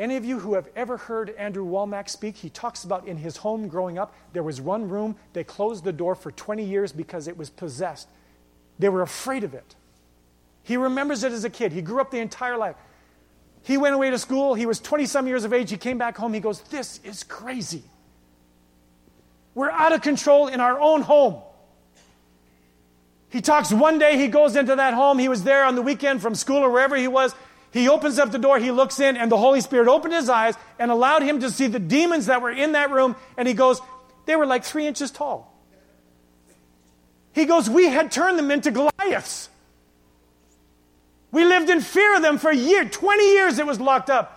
[0.00, 3.36] Any of you who have ever heard Andrew Wommack speak, he talks about in his
[3.36, 7.28] home growing up, there was one room, they closed the door for 20 years because
[7.28, 8.08] it was possessed.
[8.78, 9.76] They were afraid of it.
[10.62, 11.72] He remembers it as a kid.
[11.72, 12.76] He grew up the entire life.
[13.62, 14.54] He went away to school.
[14.54, 15.68] He was 20 some years of age.
[15.68, 16.32] He came back home.
[16.32, 17.82] He goes, This is crazy.
[19.54, 21.42] We're out of control in our own home.
[23.28, 25.18] He talks one day, he goes into that home.
[25.18, 27.34] He was there on the weekend from school or wherever he was.
[27.72, 30.54] He opens up the door, he looks in, and the Holy Spirit opened his eyes
[30.78, 33.14] and allowed him to see the demons that were in that room.
[33.36, 33.80] And he goes,
[34.26, 35.54] They were like three inches tall.
[37.32, 39.48] He goes, We had turned them into Goliaths.
[41.30, 42.84] We lived in fear of them for a year.
[42.84, 44.36] 20 years it was locked up.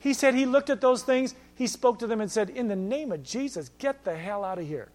[0.00, 2.76] He said he looked at those things, he spoke to them and said, In the
[2.76, 4.88] name of Jesus, get the hell out of here.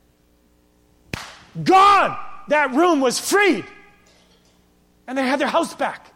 [1.64, 2.18] Gone!
[2.50, 3.66] That room was freed.
[5.08, 6.09] And they had their house back.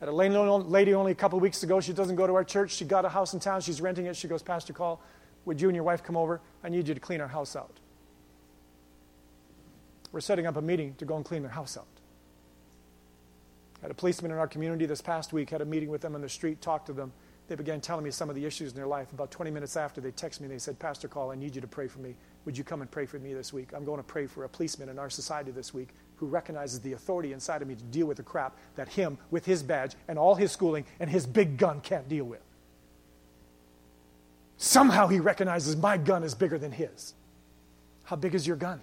[0.00, 1.80] Had a lady only a couple weeks ago.
[1.80, 2.72] She doesn't go to our church.
[2.72, 3.62] She got a house in town.
[3.62, 4.16] She's renting it.
[4.16, 5.00] She goes, Pastor Call,
[5.46, 6.40] would you and your wife come over?
[6.62, 7.80] I need you to clean our house out.
[10.12, 11.86] We're setting up a meeting to go and clean their house out.
[13.80, 16.20] Had a policeman in our community this past week, had a meeting with them on
[16.20, 17.12] the street, talked to them.
[17.48, 19.12] They began telling me some of the issues in their life.
[19.12, 21.66] About 20 minutes after, they texted me they said, Pastor Call, I need you to
[21.66, 22.16] pray for me.
[22.44, 23.70] Would you come and pray for me this week?
[23.74, 26.92] I'm going to pray for a policeman in our society this week who recognizes the
[26.92, 30.18] authority inside of me to deal with the crap that him, with his badge and
[30.18, 32.40] all his schooling and his big gun, can't deal with.
[34.56, 37.14] Somehow he recognizes my gun is bigger than his.
[38.04, 38.80] How big is your gun?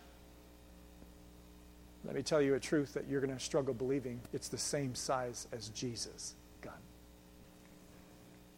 [2.05, 4.19] Let me tell you a truth that you're going to struggle believing.
[4.33, 6.73] It's the same size as Jesus' gun.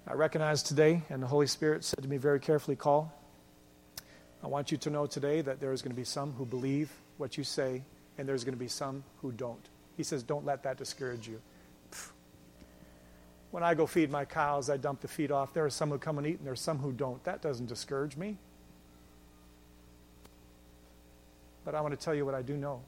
[0.08, 3.14] I recognize today, and the Holy Spirit said to me very carefully, Call.
[4.44, 6.92] I want you to know today that there is going to be some who believe
[7.18, 7.84] what you say,
[8.18, 9.70] and there's going to be some who don't.
[9.98, 11.42] He says, Don't let that discourage you.
[13.52, 15.54] When I go feed my cows, I dump the feed off.
[15.54, 17.24] There are some who come and eat, and there are some who don't.
[17.24, 18.38] That doesn't discourage me.
[21.64, 22.82] But I want to tell you what I do know.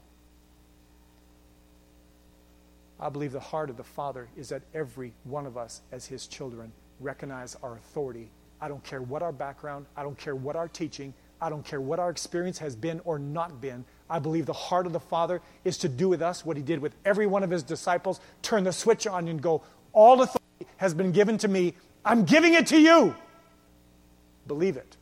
[3.00, 6.26] I believe the heart of the Father is that every one of us, as His
[6.26, 10.68] children, recognize our authority I don't care what our background, I don't care what our
[10.68, 13.84] teaching, I don't care what our experience has been or not been.
[14.10, 16.80] I believe the heart of the Father is to do with us what He did
[16.80, 20.94] with every one of His disciples turn the switch on and go, All authority has
[20.94, 21.74] been given to me.
[22.04, 23.14] I'm giving it to you.
[24.46, 24.96] Believe it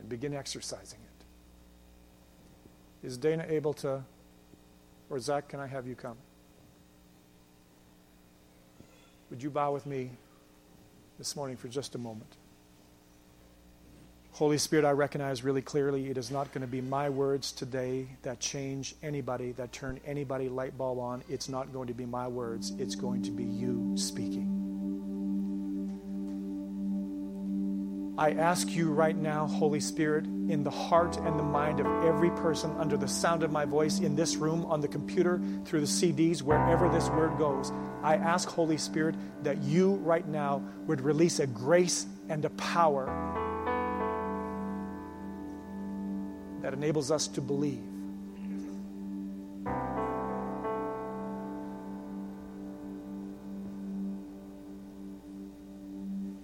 [0.00, 3.06] and begin exercising it.
[3.06, 4.02] Is Dana able to,
[5.08, 6.16] or Zach, can I have you come?
[9.30, 10.10] Would you bow with me
[11.18, 12.36] this morning for just a moment?
[14.32, 18.08] Holy Spirit, I recognize really clearly it is not going to be my words today
[18.22, 21.22] that change anybody, that turn anybody light bulb on.
[21.28, 24.56] It's not going to be my words, it's going to be you speaking.
[28.16, 32.30] I ask you right now, Holy Spirit, in the heart and the mind of every
[32.30, 35.86] person under the sound of my voice in this room, on the computer, through the
[35.86, 37.72] CDs, wherever this word goes,
[38.02, 43.49] I ask, Holy Spirit, that you right now would release a grace and a power
[46.62, 47.82] that enables us to believe.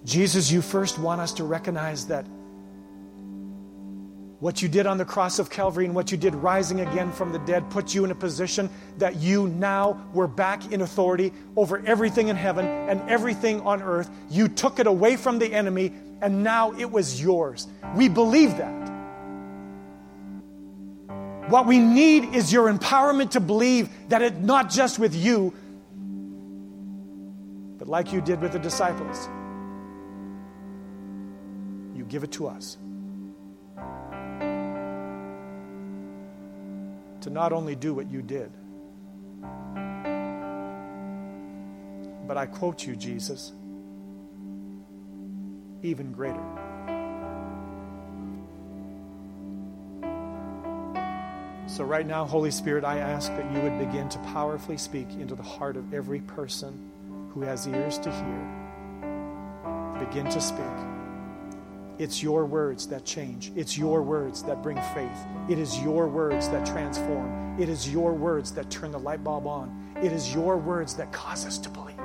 [0.05, 2.25] Jesus, you first want us to recognize that
[4.39, 7.33] what you did on the cross of Calvary and what you did rising again from
[7.33, 11.83] the dead put you in a position that you now were back in authority over
[11.87, 14.11] everything in heaven and everything on earth.
[14.31, 17.67] You took it away from the enemy and now it was yours.
[17.95, 18.96] We believe that.
[21.49, 25.55] What we need is your empowerment to believe that it's not just with you,
[27.79, 29.29] but like you did with the disciples
[31.97, 32.77] you give it to us.
[37.23, 38.53] To not only do what you did,
[42.27, 43.53] but I quote you, Jesus,
[45.83, 46.66] even greater.
[51.77, 55.35] So, right now, Holy Spirit, I ask that you would begin to powerfully speak into
[55.35, 56.91] the heart of every person
[57.35, 59.99] who has ears to hear.
[59.99, 60.65] Begin to speak.
[61.99, 63.53] It's your words that change.
[63.55, 65.27] It's your words that bring faith.
[65.51, 67.61] It is your words that transform.
[67.61, 69.93] It is your words that turn the light bulb on.
[70.03, 71.97] It is your words that cause us to believe.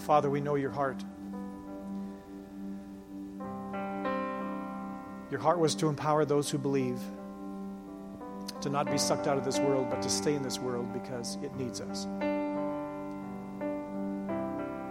[0.00, 1.04] Father, we know your heart.
[5.32, 7.00] Your heart was to empower those who believe,
[8.60, 11.38] to not be sucked out of this world, but to stay in this world because
[11.42, 12.06] it needs us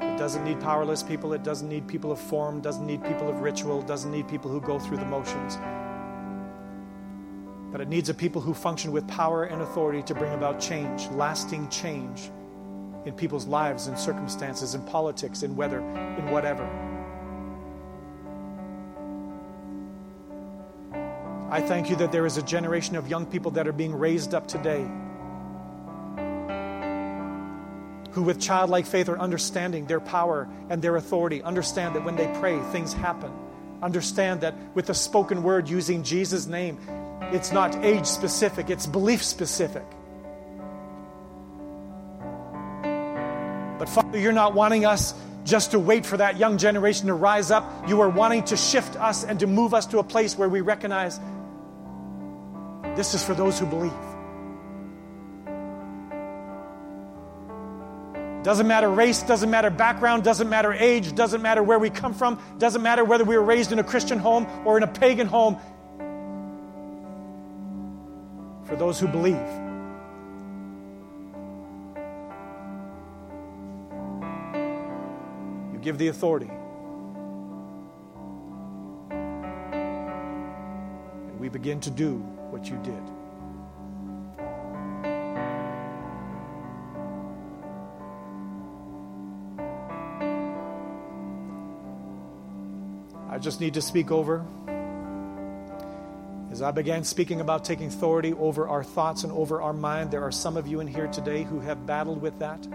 [0.02, 1.34] It doesn't need powerless people.
[1.34, 4.60] It doesn't need people of form, doesn't need people of ritual, doesn't need people who
[4.60, 5.60] go through the motions.
[7.72, 11.08] But it needs a people who function with power and authority to bring about change,
[11.12, 12.32] lasting change
[13.06, 15.82] in people's lives and circumstances, in politics, in weather,
[16.18, 16.68] in whatever.
[21.52, 24.34] I thank you that there is a generation of young people that are being raised
[24.34, 24.90] up today
[28.12, 32.34] who, with childlike faith, are understanding their power and their authority, understand that when they
[32.40, 33.34] pray, things happen.
[33.84, 36.78] Understand that with the spoken word using Jesus' name,
[37.34, 39.86] it's not age specific, it's belief specific.
[43.78, 47.52] But Father, you're not wanting us just to wait for that young generation to rise
[47.52, 47.90] up.
[47.90, 50.62] You are wanting to shift us and to move us to a place where we
[50.62, 51.20] recognize
[53.02, 53.92] this is for those who believe.
[58.44, 62.40] Doesn't matter race, doesn't matter background, doesn't matter age, doesn't matter where we come from,
[62.60, 65.58] doesn't matter whether we were raised in a Christian home or in a pagan home.
[68.66, 69.34] For those who believe,
[75.74, 76.52] you give the authority.
[81.30, 83.02] And we begin to do what you did.
[93.30, 94.46] I just need to speak over.
[96.52, 100.22] As I began speaking about taking authority over our thoughts and over our mind, there
[100.24, 102.68] are some of you in here today who have battled with that.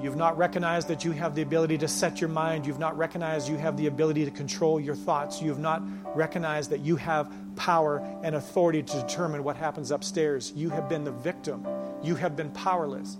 [0.00, 2.66] You've not recognized that you have the ability to set your mind.
[2.66, 5.42] You've not recognized you have the ability to control your thoughts.
[5.42, 5.82] You've not
[6.16, 10.52] recognized that you have power and authority to determine what happens upstairs.
[10.54, 11.66] You have been the victim.
[12.02, 13.18] You have been powerless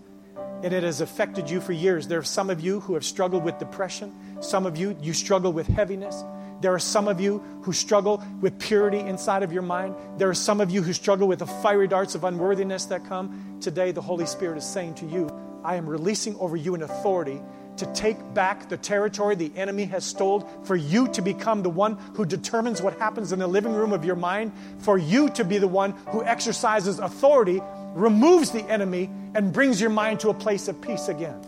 [0.63, 2.09] and it has affected you for years.
[2.09, 4.13] There are some of you who have struggled with depression.
[4.41, 6.25] Some of you, you struggle with heaviness.
[6.61, 9.95] There are some of you who struggle with purity inside of your mind.
[10.17, 13.59] There are some of you who struggle with the fiery darts of unworthiness that come.
[13.61, 15.29] Today, the Holy Spirit is saying to you,
[15.65, 17.41] I am releasing over you an authority
[17.79, 21.97] to take back the territory the enemy has stole, for you to become the one
[22.15, 25.59] who determines what happens in the living room of your mind, for you to be
[25.59, 27.61] the one who exercises authority,
[27.95, 31.41] removes the enemy, and brings your mind to a place of peace again.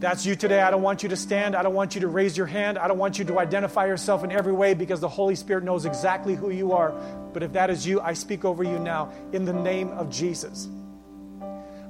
[0.00, 1.54] That's you today, I don't want you to stand.
[1.54, 2.78] I don't want you to raise your hand.
[2.78, 5.84] I don't want you to identify yourself in every way because the Holy Spirit knows
[5.84, 6.90] exactly who you are.
[7.34, 10.68] But if that is you, I speak over you now in the name of Jesus.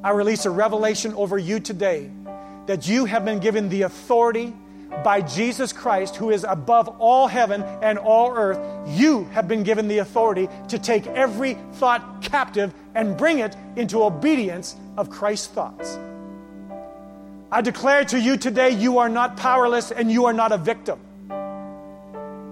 [0.02, 2.10] I release a revelation over you today
[2.66, 4.52] that you have been given the authority
[5.04, 8.58] by Jesus Christ, who is above all heaven and all earth.
[8.88, 14.02] You have been given the authority to take every thought captive and bring it into
[14.02, 15.96] obedience of Christ's thoughts.
[17.52, 21.00] I declare to you today, you are not powerless and you are not a victim.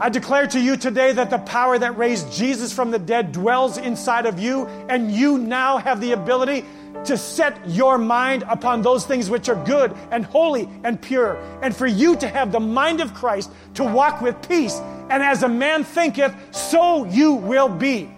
[0.01, 3.79] I declare to you today that the power that raised Jesus from the dead dwells
[3.79, 6.65] inside of you, and you now have the ability
[7.05, 11.75] to set your mind upon those things which are good and holy and pure, and
[11.75, 14.81] for you to have the mind of Christ to walk with peace.
[15.11, 18.11] And as a man thinketh, so you will be.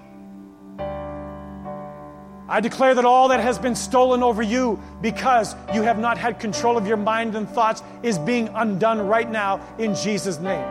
[2.51, 6.41] I declare that all that has been stolen over you because you have not had
[6.41, 10.67] control of your mind and thoughts is being undone right now in Jesus' name.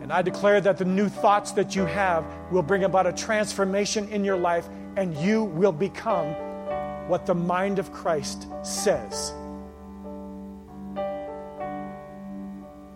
[0.00, 4.08] And I declare that the new thoughts that you have will bring about a transformation
[4.08, 4.66] in your life
[4.96, 6.28] and you will become
[7.06, 9.34] what the mind of Christ says.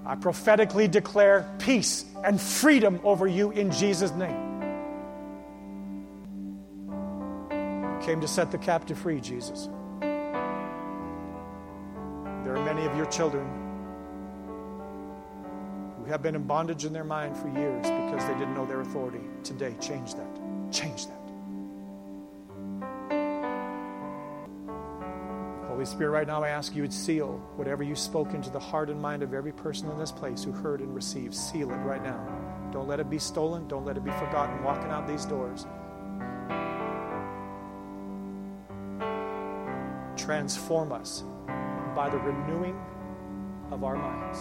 [0.07, 4.49] I prophetically declare peace and freedom over you in Jesus' name.
[8.01, 9.68] Came to set the captive free, Jesus.
[10.01, 10.09] There
[12.57, 13.46] are many of your children
[15.98, 18.80] who have been in bondage in their mind for years because they didn't know their
[18.80, 19.20] authority.
[19.44, 20.72] Today, change that.
[20.72, 21.16] Change that.
[25.68, 28.90] Holy Spirit, right now I ask you to seal whatever you spoke into the heart
[28.90, 31.34] and mind of every person in this place who heard and received.
[31.34, 32.26] Seal it right now.
[32.72, 33.66] Don't let it be stolen.
[33.68, 35.66] Don't let it be forgotten walking out these doors.
[40.31, 41.24] Transform us
[41.97, 42.81] by the renewing
[43.72, 44.39] of our minds.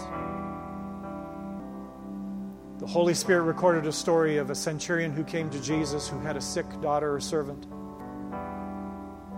[2.79, 6.37] The Holy Spirit recorded a story of a centurion who came to Jesus who had
[6.37, 7.65] a sick daughter or servant.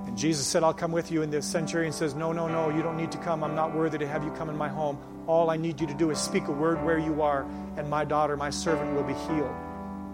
[0.05, 1.21] And Jesus said, I'll come with you.
[1.21, 3.45] And the centurion says, No, no, no, you don't need to come.
[3.45, 4.97] I'm not worthy to have you come in my home.
[5.27, 7.43] All I need you to do is speak a word where you are,
[7.77, 9.55] and my daughter, my servant, will be healed.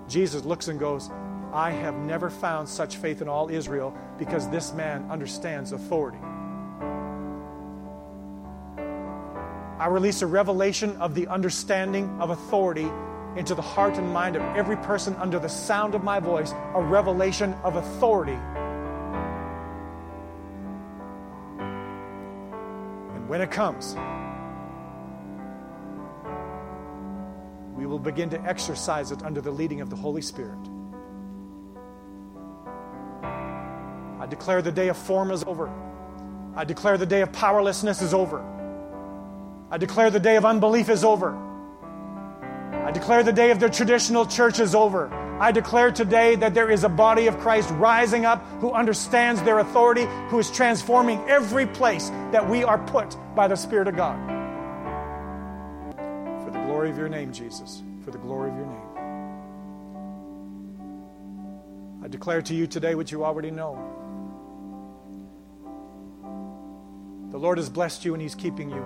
[0.08, 1.10] Jesus looks and goes,
[1.54, 6.20] I have never found such faith in all Israel because this man understands authority.
[9.80, 12.90] I release a revelation of the understanding of authority
[13.36, 16.82] into the heart and mind of every person under the sound of my voice, a
[16.82, 18.40] revelation of authority.
[23.14, 23.96] And when it comes,
[27.76, 30.58] we will begin to exercise it under the leading of the Holy Spirit.
[34.28, 35.72] I declare the day of form is over.
[36.54, 38.44] I declare the day of powerlessness is over.
[39.72, 41.34] I declare the day of unbelief is over.
[42.74, 45.08] I declare the day of the traditional church is over.
[45.40, 49.60] I declare today that there is a body of Christ rising up who understands their
[49.60, 54.20] authority, who is transforming every place that we are put by the Spirit of God.
[56.44, 58.82] For the glory of your name, Jesus, for the glory of your name.
[62.04, 63.97] I declare to you today what you already know.
[67.32, 68.86] The Lord has blessed you and He's keeping you.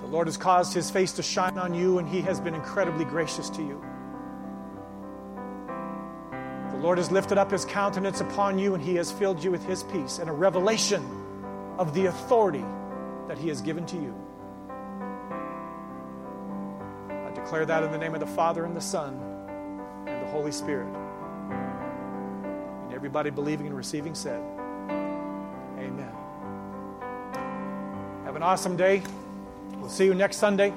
[0.00, 3.04] The Lord has caused His face to shine on you and He has been incredibly
[3.04, 3.82] gracious to you.
[6.70, 9.64] The Lord has lifted up His countenance upon you and He has filled you with
[9.66, 11.04] His peace and a revelation
[11.78, 12.64] of the authority
[13.26, 14.14] that He has given to you.
[17.10, 19.14] I declare that in the name of the Father and the Son
[20.06, 20.94] and the Holy Spirit.
[22.84, 24.40] And everybody believing and receiving said,
[28.38, 29.02] an awesome day.
[29.78, 30.72] We'll see you next Sunday.